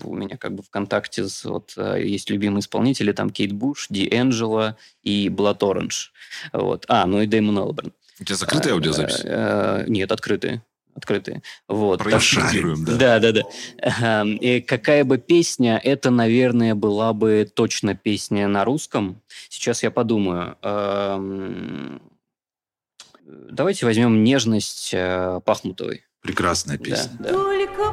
[0.03, 3.13] у меня как бы ВКонтакте вот, э, есть любимые исполнители.
[3.13, 6.13] Там Кейт Буш, Ди Энджело и Блат Оранж.
[6.53, 6.85] Вот.
[6.89, 7.93] А, ну и Дэймон Элберн.
[8.21, 9.21] У тебя закрытая аудиозапись?
[9.25, 10.63] Э, э, Нет, открытые.
[10.95, 11.43] Открытые.
[11.69, 12.01] Вот.
[12.01, 12.97] Проинфильтрируем, да.
[12.97, 13.43] Да, да, да.
[13.81, 14.29] Ага.
[14.29, 19.23] И какая бы песня, это, наверное, была бы точно песня на русском.
[19.49, 20.57] Сейчас я подумаю.
[23.29, 26.05] Давайте возьмем нежность э, Пахмутовой.
[26.23, 27.11] Прекрасная Да, песня.
[27.19, 27.29] да.
[27.31, 27.93] Только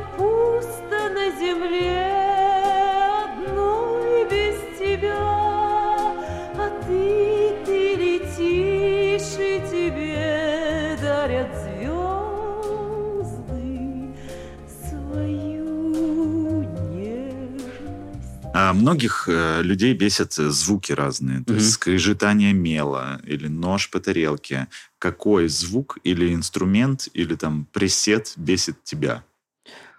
[18.58, 21.44] А многих э, людей бесят э, звуки разные.
[21.44, 24.70] То есть скрежетание мела или нож по тарелке.
[24.98, 29.26] Какой звук или инструмент или там пресет бесит тебя?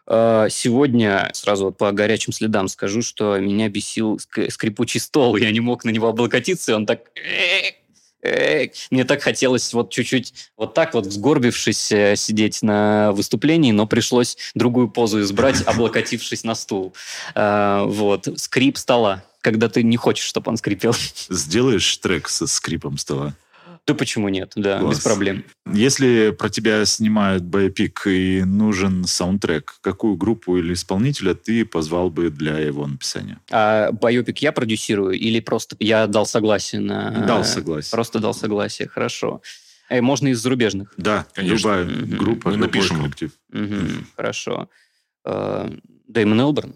[0.07, 5.36] Э, Сегодня сразу вот по горячим следам скажу, что меня бесил ск- скрипучий стол.
[5.36, 7.00] Я не мог на него облокотиться, и он так...
[8.91, 14.37] Мне так хотелось вот чуть-чуть вот так вот сгорбившись э, сидеть на выступлении, но пришлось
[14.55, 16.95] другую позу избрать, облокотившись на стул.
[17.35, 18.29] Э, Вот.
[18.37, 20.95] Скрип стола, когда ты не хочешь, чтобы он скрипел.
[21.29, 23.35] Сделаешь трек со скрипом стола?
[23.87, 24.53] Да почему нет?
[24.57, 24.97] Да, Класс.
[24.97, 25.45] без проблем.
[25.72, 32.30] Если про тебя снимают байопик и нужен саундтрек, какую группу или исполнителя ты позвал бы
[32.30, 33.39] для его написания?
[33.51, 37.11] А байопик я продюсирую или просто я дал согласие на...
[37.26, 37.93] Дал согласие.
[37.93, 39.41] Просто дал согласие, хорошо.
[39.89, 40.93] Э, можно из зарубежных.
[40.97, 41.55] Да, Конечно.
[41.57, 43.01] любая группа, Мы любой напишем.
[43.03, 43.30] коллектив.
[44.16, 44.68] Хорошо.
[45.24, 45.70] Э,
[46.09, 46.74] Дэймон Элберн.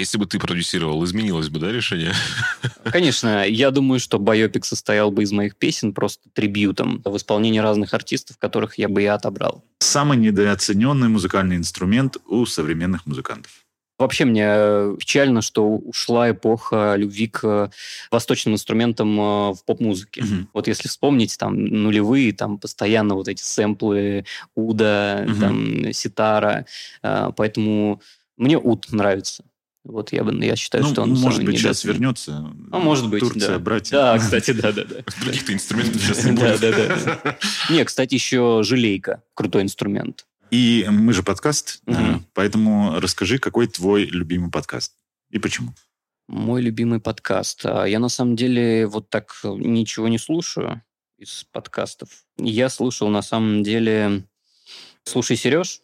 [0.00, 2.12] Если бы ты продюсировал, изменилось бы, да, решение?
[2.84, 7.94] Конечно, я думаю, что байопик состоял бы из моих песен просто трибьютом в исполнении разных
[7.94, 9.64] артистов, которых я бы и отобрал.
[9.78, 13.52] Самый недооцененный музыкальный инструмент у современных музыкантов.
[13.98, 17.68] Вообще мне э, печально, что ушла эпоха любви к э,
[18.10, 20.22] восточным инструментам э, в поп-музыке.
[20.22, 20.48] Мгм.
[20.54, 24.24] Вот если вспомнить, там, нулевые, там, постоянно вот эти сэмплы
[24.54, 25.40] Уда, Мгм.
[25.40, 26.64] там, ситара.
[27.02, 28.00] Поэтому
[28.38, 29.44] мне Уд нравится.
[29.82, 32.52] Вот я, бы, я считаю, Ну, что он может быть, сейчас вернется.
[32.70, 33.58] А может быть, Турция, да.
[33.58, 33.96] братья.
[33.96, 34.96] Да, кстати, да-да-да.
[35.22, 36.60] Других-то инструментов сейчас не Да, будет.
[36.60, 36.88] да,
[37.24, 37.38] да.
[37.70, 39.22] Не, кстати, еще желейка.
[39.34, 40.26] Крутой инструмент.
[40.50, 41.92] И мы же подкаст, э,
[42.34, 44.92] поэтому расскажи, какой твой любимый подкаст
[45.30, 45.74] и почему?
[46.28, 47.64] Мой любимый подкаст.
[47.64, 50.82] А Я на самом деле вот так ничего не слушаю
[51.18, 52.08] из подкастов.
[52.36, 54.24] Я слушал на самом деле
[55.04, 55.80] «Слушай, Сереж»,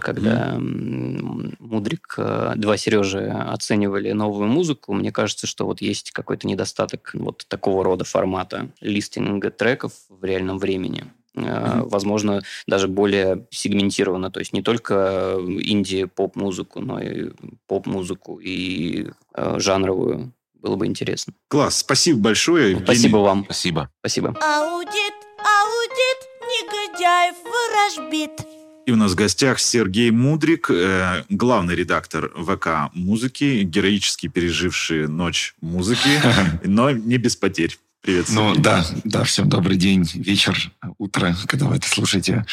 [0.00, 6.46] когда м, Мудрик, э, два Сережи оценивали новую музыку, мне кажется, что вот есть какой-то
[6.46, 11.04] недостаток вот такого рода формата листинга треков в реальном времени.
[11.34, 11.88] Э, Мгм.
[11.88, 17.30] Возможно, даже более сегментированно, то есть не только инди-поп-музыку, но и
[17.66, 20.32] поп-музыку и э, жанровую.
[20.54, 21.34] Было бы интересно.
[21.48, 22.70] Класс, спасибо большое.
[22.70, 22.84] Евгений.
[22.86, 23.44] Спасибо вам.
[23.44, 23.90] Спасибо.
[24.00, 24.28] Спасибо.
[24.40, 28.55] Аудит, аудит, негодяев ворожбит.
[28.86, 35.56] И у нас в гостях Сергей Мудрик, э, главный редактор ВК музыки, героически переживший ночь
[35.60, 36.08] музыки,
[36.64, 37.76] но не без потерь.
[38.00, 38.62] Привет, Ну Сергей.
[38.62, 42.46] да, да, всем добрый день, вечер, утро, когда вы это слушаете.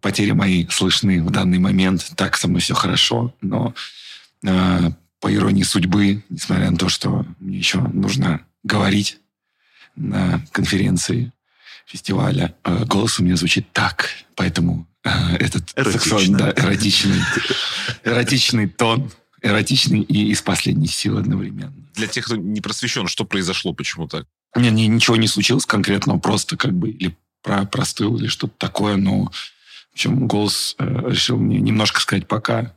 [0.00, 2.10] Потери мои слышны в данный момент.
[2.16, 3.76] Так со мной все хорошо, но
[4.44, 4.90] э,
[5.20, 9.18] по иронии судьбы, несмотря на то, что мне еще нужно говорить
[9.94, 11.30] на конференции
[11.86, 14.88] фестиваля, э, голос у меня звучит так, поэтому
[15.38, 17.20] этот сексуальный, да, эротичный,
[18.04, 19.10] эротичный тон,
[19.42, 21.74] эротичный и из последней силы одновременно.
[21.94, 24.26] Для тех, кто не просвещен, что произошло, почему так?
[24.54, 28.54] У меня ни- ничего не случилось конкретного, просто как бы или про простыл, или что-то
[28.56, 32.74] такое, но в общем, голос э, решил мне немножко сказать пока,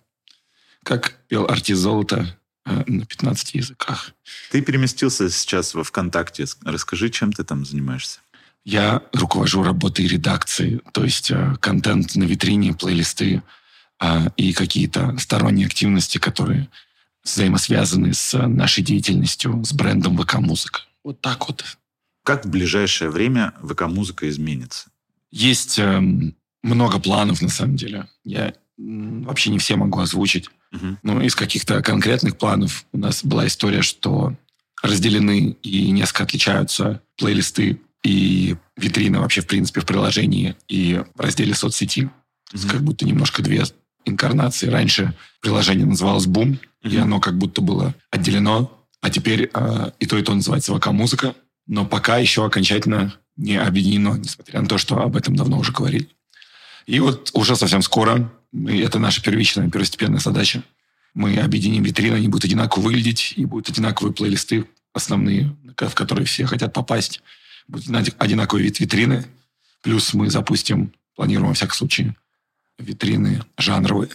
[0.84, 4.12] как пел артист золота э, на 15 языках.
[4.52, 6.46] Ты переместился сейчас во ВКонтакте.
[6.64, 8.20] Расскажи, чем ты там занимаешься.
[8.68, 13.42] Я руковожу работой редакции, то есть э, контент на витрине, плейлисты
[14.02, 16.68] э, и какие-то сторонние активности, которые
[17.24, 20.82] взаимосвязаны с э, нашей деятельностью, с брендом ВК-музыка.
[21.06, 21.64] Вот так вот.
[22.24, 24.90] Как в ближайшее время ВК-музыка изменится?
[25.32, 28.10] Есть эм, много планов, на самом деле.
[28.26, 30.50] Я вообще не все могу озвучить.
[30.72, 31.00] Мгм.
[31.04, 34.36] Ну, из каких-то конкретных планов у нас была история, что
[34.84, 41.54] разделены и несколько отличаются плейлисты и витрины вообще, в принципе, в приложении и в разделе
[41.54, 42.10] соцсети.
[42.54, 42.70] Мгм.
[42.70, 43.66] Как будто немножко две
[44.06, 44.70] инкарнации.
[44.70, 47.04] Раньше приложение называлось «Бум», и Мгм.
[47.04, 48.72] оно как будто было отделено.
[49.02, 51.36] А теперь э, и то, и то называется «ВК-музыка».
[51.68, 56.08] Но пока еще окончательно не объединено, несмотря на то, что об этом давно уже говорили.
[56.86, 60.64] И вот уже совсем скоро, и это наша первичная, первостепенная задача,
[61.14, 66.46] мы объединим витрины, они будут одинаково выглядеть, и будут одинаковые плейлисты основные, в которые все
[66.46, 67.22] хотят попасть.
[67.68, 69.26] Будут одинаки- одинаковые вид витрины.
[69.84, 72.16] Плюс мы запустим, планируем во всяком случае,
[72.80, 74.10] витрины жанровые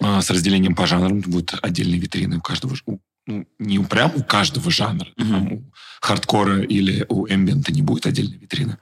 [0.00, 1.20] а, с разделением по жанрам.
[1.20, 2.76] Будут отдельные витрины у каждого.
[2.86, 5.08] у- ну, не прям у каждого жанра.
[5.16, 8.78] Там у хардкора или у эмбиента не будет отдельной витрины.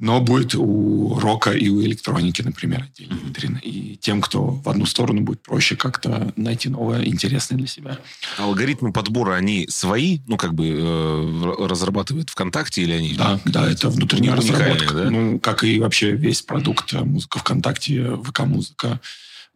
[0.00, 3.58] Но будет у рока и у электроники, например, отдельная витрина.
[3.58, 7.98] И тем, кто в одну сторону будет проще как-то найти новое, интересное для себя.
[8.38, 13.12] Алгоритмы подбора, они свои, ну, как бы э, разрабатывает ВКонтакте или они...
[13.12, 14.94] Да, да, это внутренняя разработка.
[14.94, 15.10] да?
[15.10, 19.00] Ну, как и вообще весь продукт э, музыка ВКонтакте, ВК-музыка,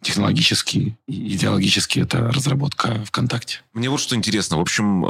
[0.04, 3.60] технологически и идеологически это разработка ВКонтакте.
[3.72, 4.58] Мне вот что интересно.
[4.58, 5.02] В общем,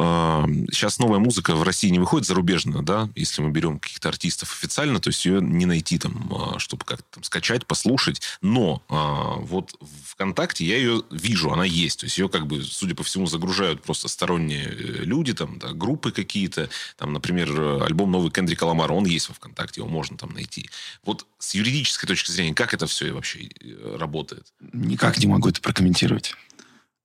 [0.73, 3.09] сейчас новая музыка в России не выходит зарубежная, да?
[3.15, 7.05] Если мы берем каких-то артистов официально, то есть ее не найти там, э, чтобы как-то
[7.11, 8.21] там скачать, послушать.
[8.41, 9.75] Но э, вот
[10.07, 12.01] ВКонтакте я ее вижу, она есть.
[12.01, 15.73] То есть ее как бы, судя по всему, загружают просто сторонние э, люди, там, да,
[15.73, 16.69] группы какие-то.
[16.97, 20.71] Там, например, альбом новый Кендрика Ламара, он есть во ВКонтакте, его можно там найти.
[21.05, 24.53] Вот с юридической точки зрения, как это все вообще э, работает?
[24.85, 26.35] Никак не могу это прокомментировать.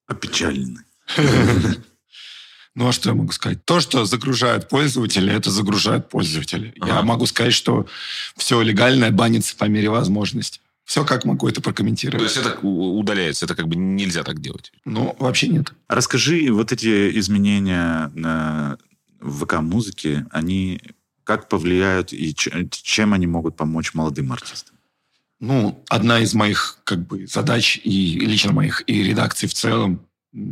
[0.07, 0.84] Опечаленный.
[2.75, 3.65] Ну, а что я могу сказать?
[3.65, 6.71] То, что загружают пользователи, это загружают пользователи.
[6.77, 7.01] Я Ага.
[7.01, 7.88] могу сказать, что
[8.38, 10.61] все легальное банится по мере возможности.
[10.86, 12.19] Все как могу это прокомментировать.
[12.19, 14.71] То есть это удаляется, это как бы нельзя так делать.
[14.86, 15.73] Ну, вообще нет.
[15.89, 18.77] Расскажи, вот эти изменения на
[19.19, 20.80] ВК-музыке, они
[21.25, 24.75] как повлияют и чем они могут помочь молодым артистам?
[25.39, 30.05] Ну, одна из моих как бы задач и лично моих и редакций в целом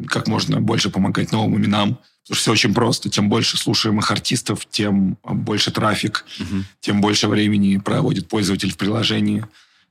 [0.07, 1.95] как можно больше помогать новым именам.
[2.23, 3.09] Потому что все очень просто.
[3.09, 6.65] Чем больше слушаемых артистов, тем а, больше трафик, Мгм.
[6.79, 9.45] тем больше времени проводит пользователь в приложении.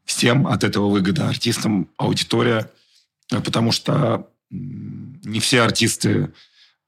[0.04, 1.28] Всем от этого выгода.
[1.28, 2.70] Артистам аудитория,
[3.32, 6.32] э, потому что не все артисты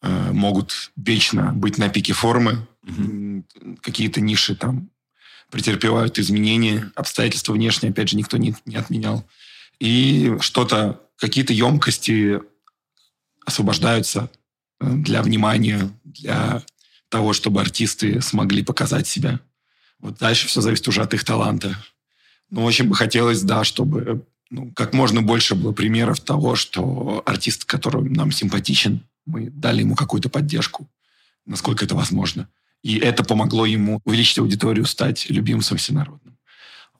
[0.03, 2.67] э, могут вечно быть на пике формы.
[2.87, 3.45] М,
[3.81, 4.91] Какие-то ниши там
[5.51, 9.27] претерпевают изменения, обстоятельства внешние, опять же, никто не, не отменял.
[9.79, 12.41] И что-то, какие-то емкости
[13.47, 14.31] освобождаются
[14.81, 16.63] э, для внимания, для
[17.09, 19.41] того, чтобы артисты смогли показать себя.
[19.99, 21.77] Вот дальше все зависит уже от их таланта.
[22.51, 27.65] Ну, очень бы хотелось, да, чтобы ну, как можно больше было примеров того, что артист,
[27.65, 30.89] который нам симпатичен, мы дали ему какую-то поддержку,
[31.45, 32.49] насколько это возможно.
[32.83, 36.37] И это помогло ему увеличить аудиторию, стать любимцем всенародным.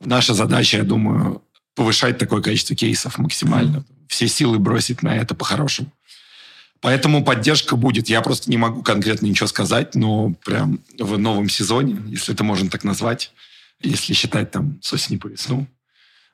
[0.01, 1.43] Наша задача, я думаю,
[1.75, 3.85] повышать такое количество кейсов максимально.
[4.09, 5.93] Все силы бросить на это по-хорошему.
[6.81, 8.09] Поэтому поддержка будет.
[8.09, 12.71] Я просто не могу конкретно ничего сказать, но прям в новом сезоне, если это можно
[12.71, 13.33] так назвать,
[13.81, 15.67] если считать там с осени по весну,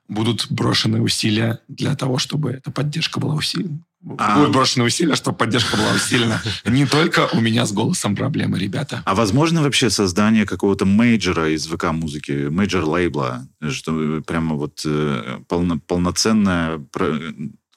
[0.08, 3.78] будут брошены усилия для того, чтобы эта поддержка была усилена.
[4.18, 6.42] А- Будут брошены усилия, чтобы поддержка была усилена.
[6.66, 9.02] Не только у меня с голосом проблемы, ребята.
[9.06, 15.80] А возможно вообще создание какого-то major а из ВК-музыки, major-лейбла, что прямо вот э, полно-
[15.86, 16.84] полноценная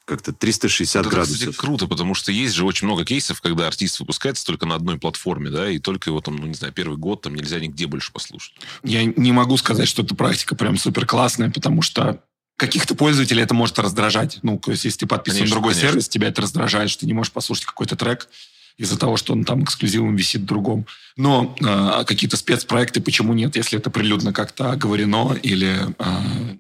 [0.08, 1.40] как-то 360 Вот это, градусов.
[1.40, 4.98] кстати, круто, потому что есть же очень много кейсов, когда артист выпускается только на одной
[4.98, 8.12] платформе, да, и только его там, ну, не знаю, первый год там нельзя нигде больше
[8.14, 8.54] послушать.
[8.84, 12.24] Я не могу сказать, что эта практика прям супер классная, потому что
[12.56, 14.40] каких-то пользователей это может раздражать.
[14.44, 15.90] Ну, то есть, если ты подписан Конечно, на другой конечно.
[15.92, 18.30] сервис, тебя это раздражает, что ты не можешь послушать какой-то трек
[18.78, 20.86] из-за того, что он там эксклюзивом висит в другом.
[21.18, 25.80] Но э, какие-то спецпроекты, почему нет, если это прилюдно как-то оговорено или...
[26.00, 26.58] э,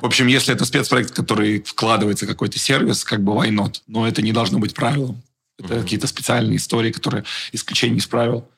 [0.00, 3.82] в общем, если это спецпроект, который вкладывается в какой-то сервис, как бы why not?
[3.86, 5.22] Но это не должно быть правилом.
[5.58, 5.82] Это Мгм.
[5.82, 8.48] какие-то специальные истории, которые исключение из правил.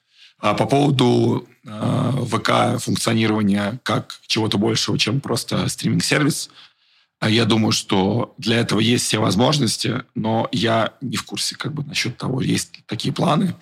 [0.41, 6.51] А по поводу э, ВК функционирования как чего-то большего, чем просто стриминг-сервис,
[7.21, 11.73] а я думаю, что для этого есть все возможности, но я не в курсе как
[11.75, 13.55] бы насчет того, есть такие планы.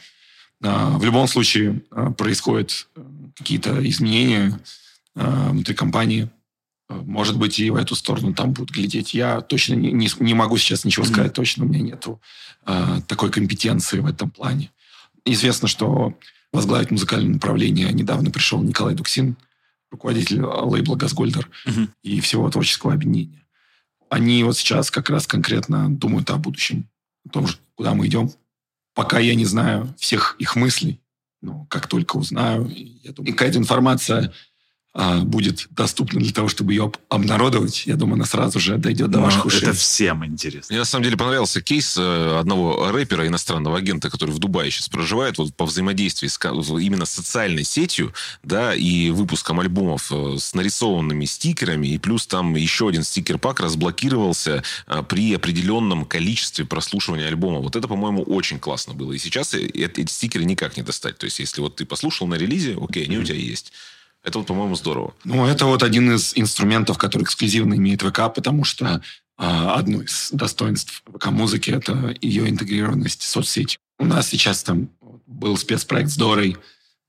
[0.63, 3.01] А, В любом случае а, происходят э,
[3.37, 4.61] какие-то изменения
[5.15, 6.29] а, внутри компании.
[6.89, 9.15] А, Может быть, и в эту сторону там будут глядеть.
[9.15, 11.13] Я точно не, не не могу сейчас ничего Мгм.
[11.15, 11.33] сказать.
[11.33, 12.21] Точно у меня нету
[12.65, 14.71] а, такой компетенции в этом плане.
[15.25, 16.15] Известно, что
[16.53, 19.37] возглавить музыкальное направление недавно пришел Николай Дуксин,
[19.91, 21.91] руководитель а, лейбла «Газгольдер» Мгм.
[22.03, 23.43] и всего творческого объединения.
[24.09, 26.89] Они вот сейчас как раз конкретно думают о будущем,
[27.27, 28.31] о том, куда мы идем.
[28.95, 31.01] Пока я не знаю всех их мыслей,
[31.43, 32.69] но как только узнаю,
[33.03, 34.33] я думаю, и какая-то информация
[34.99, 39.11] а, будет доступна для того, чтобы ее об- обнародовать, я думаю, она сразу же дойдет
[39.11, 39.61] до Но ваших ушей.
[39.61, 40.73] это всем интересно.
[40.73, 44.89] Мне на самом деле понравился кейс э, одного рэпера, иностранного агента, который в Дубае сейчас
[44.89, 46.39] проживает, вот по взаимодействию с,
[46.81, 52.55] именно с социальной сетью, да, и выпуском альбомов э, с нарисованными стикерами, и плюс там
[52.55, 57.59] еще один стикер-пак разблокировался э, при определенном количестве прослушивания альбома.
[57.59, 59.13] Вот это, по-моему, очень классно было.
[59.13, 61.19] И сейчас эти стикеры никак не достать.
[61.19, 63.75] То есть, если вот ты послушал на релизе, окей, они у тебя есть.
[64.27, 65.15] Это вот, по-моему, здорово.
[65.23, 69.01] Ну, это вот один из инструментов, который эксклюзивно имеет ВК, потому что
[69.39, 73.79] а, одно из достоинств ВК-музыки– это ее интегрированность в соцсети.
[74.01, 74.91] У нас сейчас там
[75.27, 76.57] был спецпроект с Дорой,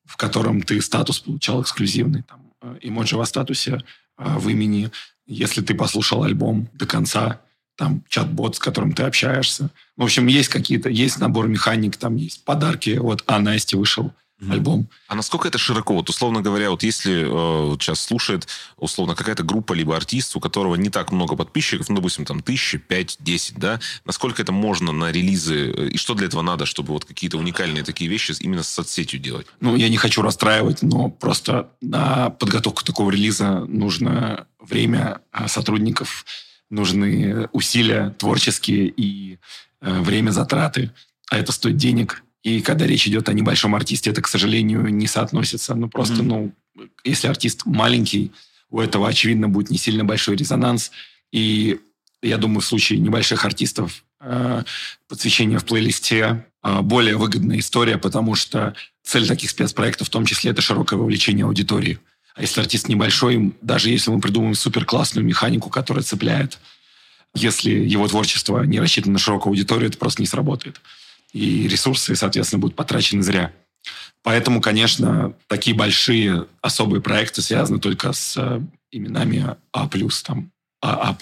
[0.05, 2.21] в котором ты статус получал эксклюзивный.
[2.21, 3.83] Там, э, эмоджи во статусе,
[4.19, 4.91] э, в имени.
[5.25, 7.41] Если ты послушал альбом до конца,
[7.77, 9.71] там чат-бот, с которым ты общаешься.
[9.95, 12.97] В общем, есть какие-то, есть набор механик, там есть подарки.
[12.97, 14.13] Вот А Насти вышел
[14.49, 14.87] альбом.
[15.07, 15.93] А насколько это широко?
[15.93, 20.75] Вот, условно говоря, вот если э, сейчас слушает, условно, какая-то группа либо артист, у которого
[20.75, 25.11] не так много подписчиков, ну, допустим, там, тысяча, пять, десять, да, насколько это можно на
[25.11, 28.69] релизы, э, и что для этого надо, чтобы вот какие-то уникальные такие вещи именно с
[28.69, 29.47] соцсетью делать?
[29.59, 36.25] ну, я не хочу расстраивать, но просто на подготовку такого релиза нужно время а, сотрудников,
[36.69, 39.39] нужны усилия творческие и
[39.81, 40.91] э, время затраты,
[41.29, 42.23] а это стоит денег.
[42.43, 45.75] И когда речь идет о небольшом артисте, это, к сожалению, не соотносится.
[45.75, 46.27] Ну, просто, Мгм.
[46.27, 48.31] ну, если артист маленький,
[48.69, 50.91] у этого, очевидно, будет не сильно большой резонанс.
[51.31, 51.79] И
[52.21, 54.63] я думаю, в случае небольших артистов э,
[55.07, 60.51] подсвечение в плейлисте э, более выгодная история, потому что цель таких спецпроектов в том числе
[60.51, 61.99] это широкое вовлечение аудитории.
[62.35, 66.59] А если артист небольшой, даже если мы придумаем супер классную механику, которая цепляет,
[67.33, 70.81] если его творчество не рассчитано на широкую аудиторию, это просто не сработает.
[71.33, 73.53] И ресурсы, соответственно, будут потрачены зря.
[74.23, 78.61] Поэтому, конечно, такие большие особые проекты связаны только с э,
[78.91, 79.89] именами А+,
[80.25, 80.51] там,
[80.81, 81.17] АА+.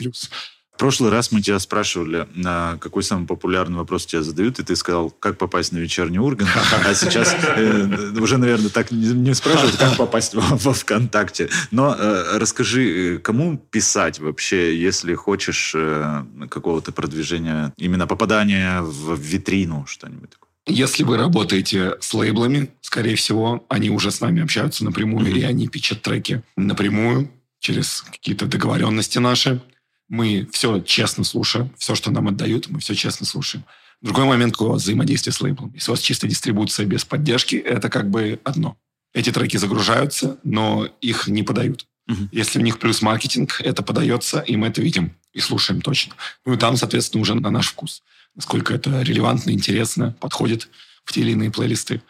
[0.76, 4.76] В прошлый раз мы тебя спрашивали, на какой самый популярный вопрос тебя задают, и ты
[4.76, 6.49] сказал, как попасть на вечерний Ургант.
[6.86, 11.47] А сейчас э, уже, наверное, так не, не спрашивают, как попасть во, ВКонтакте.
[11.71, 19.17] Но э, расскажи, э, кому писать вообще, если хочешь э, какого-то продвижения, именно попадания в
[19.17, 20.49] витрину, что-нибудь такое?
[20.67, 25.38] Если вы работаете с лейблами, скорее всего, они уже с нами общаются напрямую, Мгм.
[25.38, 29.61] и они пичат треки напрямую через какие-то договоренности наши.
[30.08, 33.66] Мы все честно слушаем, все, что нам отдают, мы все честно слушаем.
[34.01, 35.72] Другой момент такого взаимодействия с лейблом.
[35.74, 38.78] Если у вас чисто дистрибуция без поддержки, это как бы одно.
[39.14, 41.88] Эти треки загружаются, но их не подают.
[42.08, 42.30] Мгм.
[42.32, 46.16] Если у них плюс маркетинг, это подается, и мы это видим и слушаем точно.
[46.45, 48.03] Ну и там, соответственно, уже на наш вкус.
[48.36, 50.70] Насколько это релевантно, интересно, подходит
[51.03, 52.01] в те или иные плейлисты.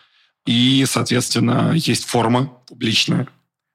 [0.46, 3.28] И, соответственно, есть форма публичная,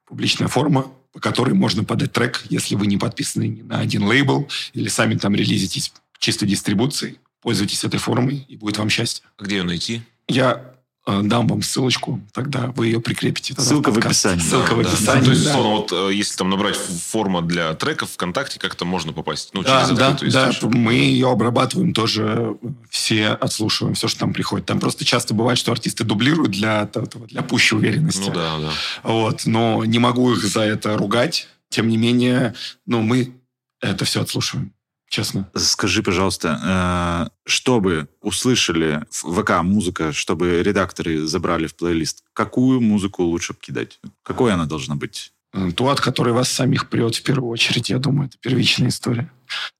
[0.06, 4.48] публичная форма, по которой можно подать трек, если вы не подписаны ни на один лейбл
[4.74, 7.18] или сами там релизитесь чисто дистрибуцией.
[7.42, 9.24] Пользуйтесь этой формой, и будет вам счастье.
[9.38, 10.02] А Где ее найти?
[10.28, 10.69] Я
[11.06, 13.54] дам вам ссылочку, тогда вы ее прикрепите.
[13.58, 14.40] Ссылка в описании.
[14.42, 14.88] Ссылка в Да.
[14.88, 15.50] описании, То есть, да.
[15.50, 19.50] условно, вот, э, если там набрать форма для треков ВКонтакте, как-то можно попасть?
[19.54, 20.74] Ну, Да, через да, да, источник.
[20.74, 22.56] мы ее обрабатываем тоже,
[22.90, 24.66] все отслушиваем, все, что там приходит.
[24.66, 26.88] Там просто часто бывает, что артисты дублируют для,
[27.28, 28.28] для пущей уверенности.
[28.28, 28.70] Ну да, да.
[29.02, 31.48] Вот, но не могу их за это ругать.
[31.70, 32.54] Тем не менее,
[32.86, 33.32] ну, мы
[33.80, 34.72] это все отслушиваем,
[35.10, 35.50] честно.
[35.54, 44.00] Скажи, пожалуйста, э, чтобы услышали ВК-музыка, чтобы редакторы забрали в плейлист, какую музыку лучше кидать?
[44.22, 45.32] Какой она должна быть?
[45.52, 49.30] Э, То, от которой вас самих прет в первую очередь, я думаю, это первичная история.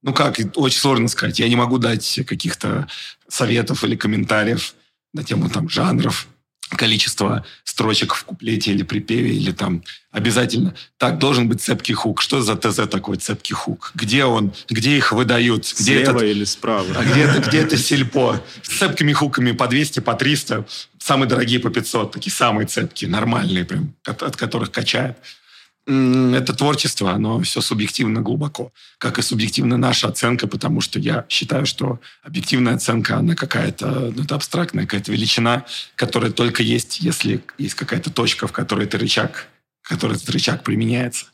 [0.03, 1.39] Ну как, очень сложно сказать.
[1.39, 2.89] Я не могу дать каких-то
[3.28, 4.74] советов или комментариев
[5.14, 6.26] на тему там жанров,
[6.76, 10.74] количество строчек в куплете или припеве, или там обязательно.
[10.98, 12.20] Так должен быть цепкий хук.
[12.20, 13.92] Что за ТЗ такой цепкий хук?
[13.94, 14.52] Где он?
[14.68, 15.64] Где их выдают?
[15.78, 16.86] Где Слева этот или справа?
[16.96, 18.42] а где это, где это сельпо?
[18.62, 20.66] С цепкими хуками по 200, по 300.
[20.98, 22.12] Самые дорогие по 500.
[22.12, 25.16] Такие самые цепкие, нормальные прям, от, от которых качает.
[25.87, 28.72] Это творчество, оно все субъективно глубоко.
[28.99, 34.22] Как и субъективна наша оценка, потому что я считаю, что объективная оценка, она какая-то, ну,
[34.22, 35.64] это абстрактная какая-то величина,
[35.97, 39.49] которая только есть, если есть какая-то точка, в которой это рычаг,
[39.83, 41.26] в которой этот рычаг применяется.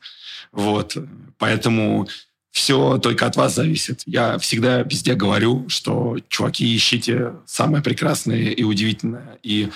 [0.52, 0.96] Вот.
[1.38, 2.08] Поэтому
[2.52, 4.02] все только от вас зависит.
[4.06, 9.68] Я всегда везде говорю, что, чуваки, ищите самое прекрасное и удивительное, и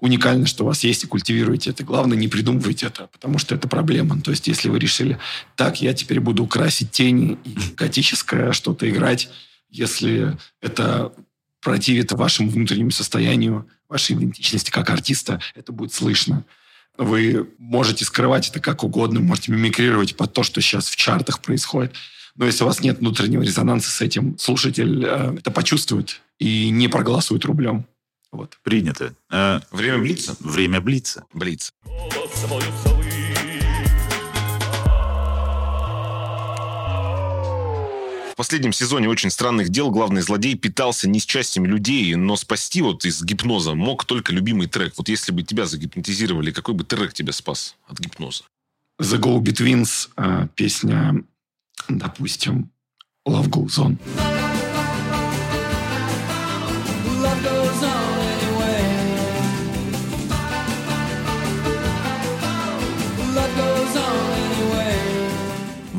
[0.00, 1.84] уникальное, что у вас есть, и культивируйте это.
[1.84, 4.20] Главное, не придумывайте это, потому что это проблема.
[4.20, 5.18] То есть, если вы решили,
[5.54, 9.28] так, я теперь буду красить тени и готическое что-то играть,
[9.70, 11.12] если это
[11.60, 16.44] противит вашему внутреннему состоянию, вашей идентичности как артиста, это будет слышно.
[16.98, 21.94] Вы можете скрывать это как угодно, можете мимикрировать под то, что сейчас в чартах происходит.
[22.36, 26.88] Но если у вас нет внутреннего резонанса с этим, слушатель э, это почувствует и не
[26.88, 27.86] проголосует рублем.
[28.36, 28.58] Вот.
[28.62, 29.14] Принято.
[29.30, 30.36] Э, Время блица?
[30.40, 31.24] время блица.
[31.32, 31.72] Блиц.
[38.32, 43.22] В последнем сезоне «Очень странных дел» главный злодей питался несчастьем людей, но спасти вот из
[43.22, 44.92] гипноза мог только любимый трек.
[44.98, 48.44] Вот если бы тебя загипнотизировали, какой бы трек тебя спас от гипноза?
[49.00, 51.24] The Go Betweens э, песня,
[51.88, 52.70] допустим,
[53.26, 53.96] Love Goes On.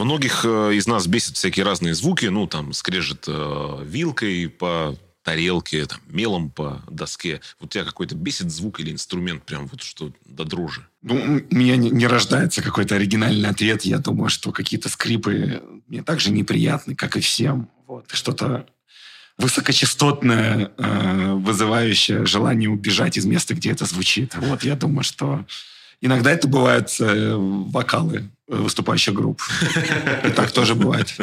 [0.07, 5.85] Многих э, из нас бесит всякие разные звуки, ну, там, скрежет э, вилкой по тарелке,
[5.85, 7.41] там, мелом по доске.
[7.59, 10.87] Вот тебя какой-то бесит звук или инструмент прям вот что до дрожи?
[11.01, 13.81] Ну, у меня не, не рождается какой-то оригинальный ответ.
[13.81, 17.67] Я думаю, что какие-то скрипы мне также неприятны, как и всем.
[17.85, 18.09] Вот.
[18.13, 18.65] Что-то
[19.37, 24.35] высокочастотное, э, вызывающее желание убежать из места, где это звучит.
[24.37, 25.45] Вот, я думаю, что
[25.99, 29.41] иногда это бывают э, вокалы выступающих групп.
[30.23, 31.15] И так тоже бывает.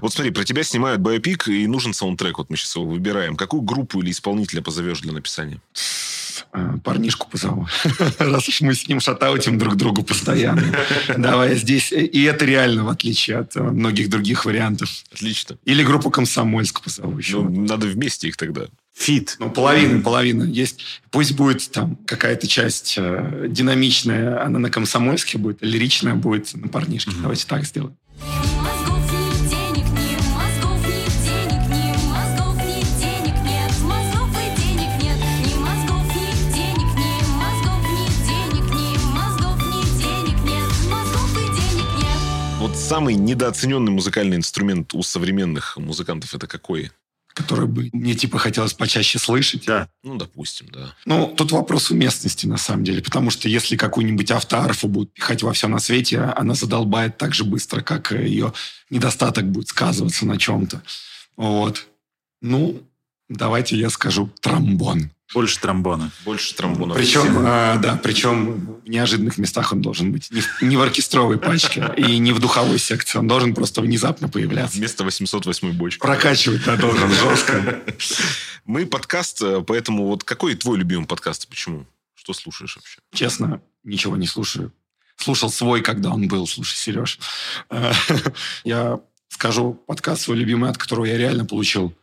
[0.00, 2.38] Вот смотри, про тебя снимают биопик, и нужен саундтрек.
[2.38, 3.36] Вот мы сейчас его выбираем.
[3.36, 5.60] Какую группу или исполнителя позовешь для написания?
[6.52, 7.66] Э, Парнишку позову.
[8.18, 10.62] Раз уж мы с ним шатаутим друг другу постоянно.
[11.16, 11.92] Давай здесь.
[11.92, 14.88] И это реально, в отличие от э, многих других вариантов.
[15.12, 15.58] Отлично.
[15.64, 17.42] Или группу «Комсомольск» позову еще.
[17.42, 18.66] Ну, надо вместе их тогда.
[18.94, 19.36] Фит.
[19.40, 20.44] Ну, половина, половина.
[20.44, 21.02] Есть.
[21.10, 26.68] Пусть будет там какая-то часть э, динамичная, она на комсомольске будет, а лиричная будет на
[26.68, 27.10] парнишке.
[27.20, 27.96] Давайте так сделаем.
[42.60, 46.90] Вот Самый недооцененный музыкальный инструмент у современных музыкантов это какой?
[47.34, 49.64] Который бы мне типа хотелось почаще слышать.
[49.66, 49.88] Да.
[50.04, 50.94] Ну, допустим, да.
[51.04, 53.02] Ну, тут вопрос уместности, на самом деле.
[53.02, 57.44] Потому что если какую-нибудь автоарфу будут пихать во все на свете, она задолбает так же
[57.44, 58.52] быстро, как ее
[58.88, 60.82] недостаток будет сказываться на чем-то.
[61.36, 61.86] Вот.
[62.40, 62.82] Ну,
[63.28, 65.10] давайте я скажу тромбон.
[65.32, 66.10] Больше тромбона.
[66.24, 66.96] Больше тромбонов.
[66.96, 70.30] Причем, э, да, причем в неожиданных местах он должен быть.
[70.30, 73.18] Не в, не в оркестровой пачке и не в духовой секции.
[73.18, 74.76] Он должен просто внезапно появляться.
[74.76, 76.00] Вместо 808 бочки.
[76.00, 77.82] Прокачивать, да, должен жестко.
[78.64, 81.86] Мы подкаст, э, поэтому вот какой твой любимый подкаст и почему?
[82.14, 83.00] Что слушаешь вообще?
[83.12, 84.72] Честно, ничего не слушаю.
[85.16, 86.46] Слушал свой, когда он был.
[86.46, 87.18] Слушай, Сереж,
[88.64, 91.94] я скажу подкаст свой любимый, от которого я реально получил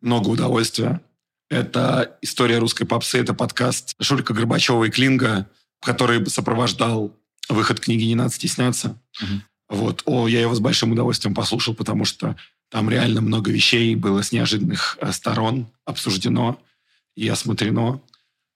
[0.00, 1.00] много удовольствия.
[1.48, 3.18] Это «История русской попсы».
[3.18, 5.48] Это подкаст Шурика Горбачева и Клинга,
[5.80, 7.14] который сопровождал
[7.48, 9.00] выход книги «Не надо стесняться».
[9.20, 9.42] Мгм.
[9.68, 10.02] Вот.
[10.06, 12.36] О, я его с большим удовольствием послушал, потому что
[12.70, 16.60] там реально много вещей было с неожиданных э, сторон обсуждено
[17.16, 18.00] и осмотрено.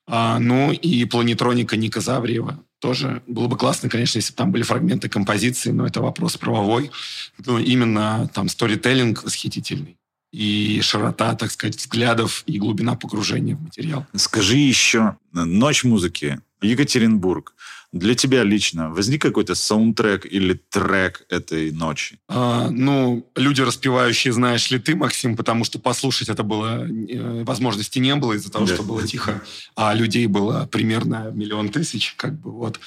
[0.08, 4.62] А, ну и планетроника Ника Завриева тоже было бы классно, конечно, если бы там были
[4.62, 6.90] фрагменты композиции, но это вопрос правовой.
[7.44, 9.99] Ну, именно там сторителлинг восхитительный.
[10.32, 14.06] И широта, так сказать, взглядов и глубина погружения в материал.
[14.14, 17.54] Скажи еще, ночь музыки, Екатеринбург.
[17.92, 22.20] Для тебя лично возник какой-то саундтрек или трек этой ночи?
[22.28, 27.98] А, ну, люди распевающие, знаешь ли ты, Максим, потому что послушать это было э, возможности
[27.98, 28.74] не было из-за того, Да.
[28.74, 29.42] что было тихо,
[29.74, 32.78] а людей было примерно миллион тысяч, как бы вот.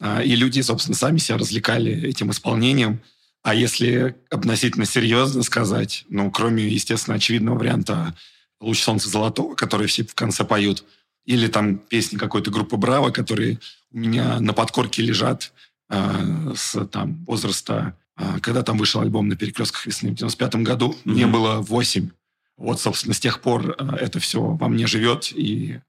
[0.00, 3.00] А, и люди, собственно, сами себя развлекали этим исполнением.
[3.42, 8.14] А если относительно серьезно сказать, ну, кроме, естественно, очевидного варианта
[8.60, 10.84] «Луч солнца золотого», который все в конце поют,
[11.24, 13.58] или там песни какой-то группы «Браво», которые
[13.92, 15.52] у меня на подкорке лежат
[15.90, 20.96] э, с там возраста, э, когда там вышел альбом «На перекрестках весны» в 95 году.
[21.04, 21.32] Мне Мгм.
[21.32, 22.10] было 8.
[22.56, 25.80] Вот, собственно, с тех пор э, это все во мне живет, и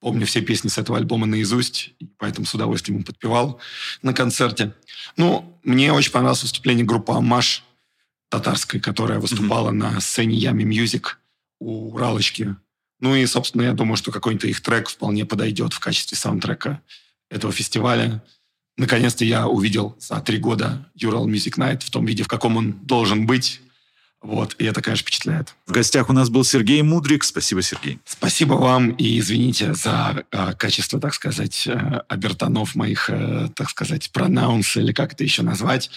[0.00, 3.60] помню все песни с этого альбома наизусть, поэтому с удовольствием им подпевал
[4.02, 4.74] на концерте.
[5.16, 7.64] Ну, мне очень понравилось выступление группы «Амаш»
[8.28, 11.18] татарской, которая выступала на сцене Yummy Music
[11.60, 12.56] у Уралочки.
[13.00, 16.82] Ну и, собственно, я думаю, что какой-нибудь их трек вполне подойдет в качестве саундтрека
[17.30, 18.22] этого фестиваля.
[18.76, 22.72] Наконец-то я увидел за три года Ural Music Night в том виде, в каком он
[22.84, 23.60] должен быть.
[24.20, 25.54] Вот, и это, конечно, впечатляет.
[25.66, 27.22] В гостях у нас был Сергей Мудрик.
[27.22, 28.00] Спасибо, Сергей.
[28.04, 34.10] Спасибо вам и извините за э, качество, так сказать, э, обертонов моих, э, так сказать,
[34.10, 35.90] пронаунс или как это еще назвать.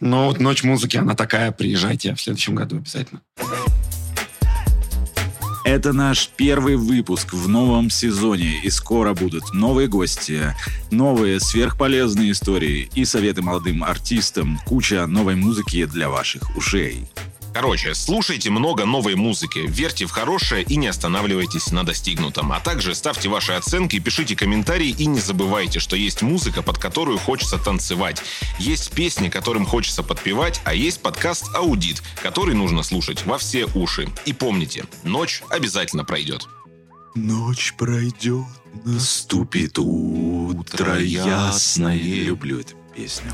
[0.00, 1.52] Но вот ночь музыки, она такая.
[1.52, 3.20] Приезжайте в следующем году обязательно.
[5.66, 10.54] Это наш первый выпуск в новом сезоне, и скоро будут новые гости,
[10.92, 17.08] новые сверхполезные истории и советы молодым артистам, куча новой музыки для ваших ушей.
[17.56, 22.52] Короче, слушайте много новой музыки, верьте в хорошее и не останавливайтесь на достигнутом.
[22.52, 27.16] А также ставьте ваши оценки, пишите комментарии и не забывайте, что есть музыка, под которую
[27.16, 28.20] хочется танцевать.
[28.58, 34.06] Есть песни, которым хочется подпевать, а есть подкаст «Аудит», который нужно слушать во все уши.
[34.26, 36.46] И помните, ночь обязательно пройдет.
[37.14, 38.44] Ночь пройдет,
[38.84, 41.96] наступит утро ясное.
[41.96, 43.32] Люблю эту песню.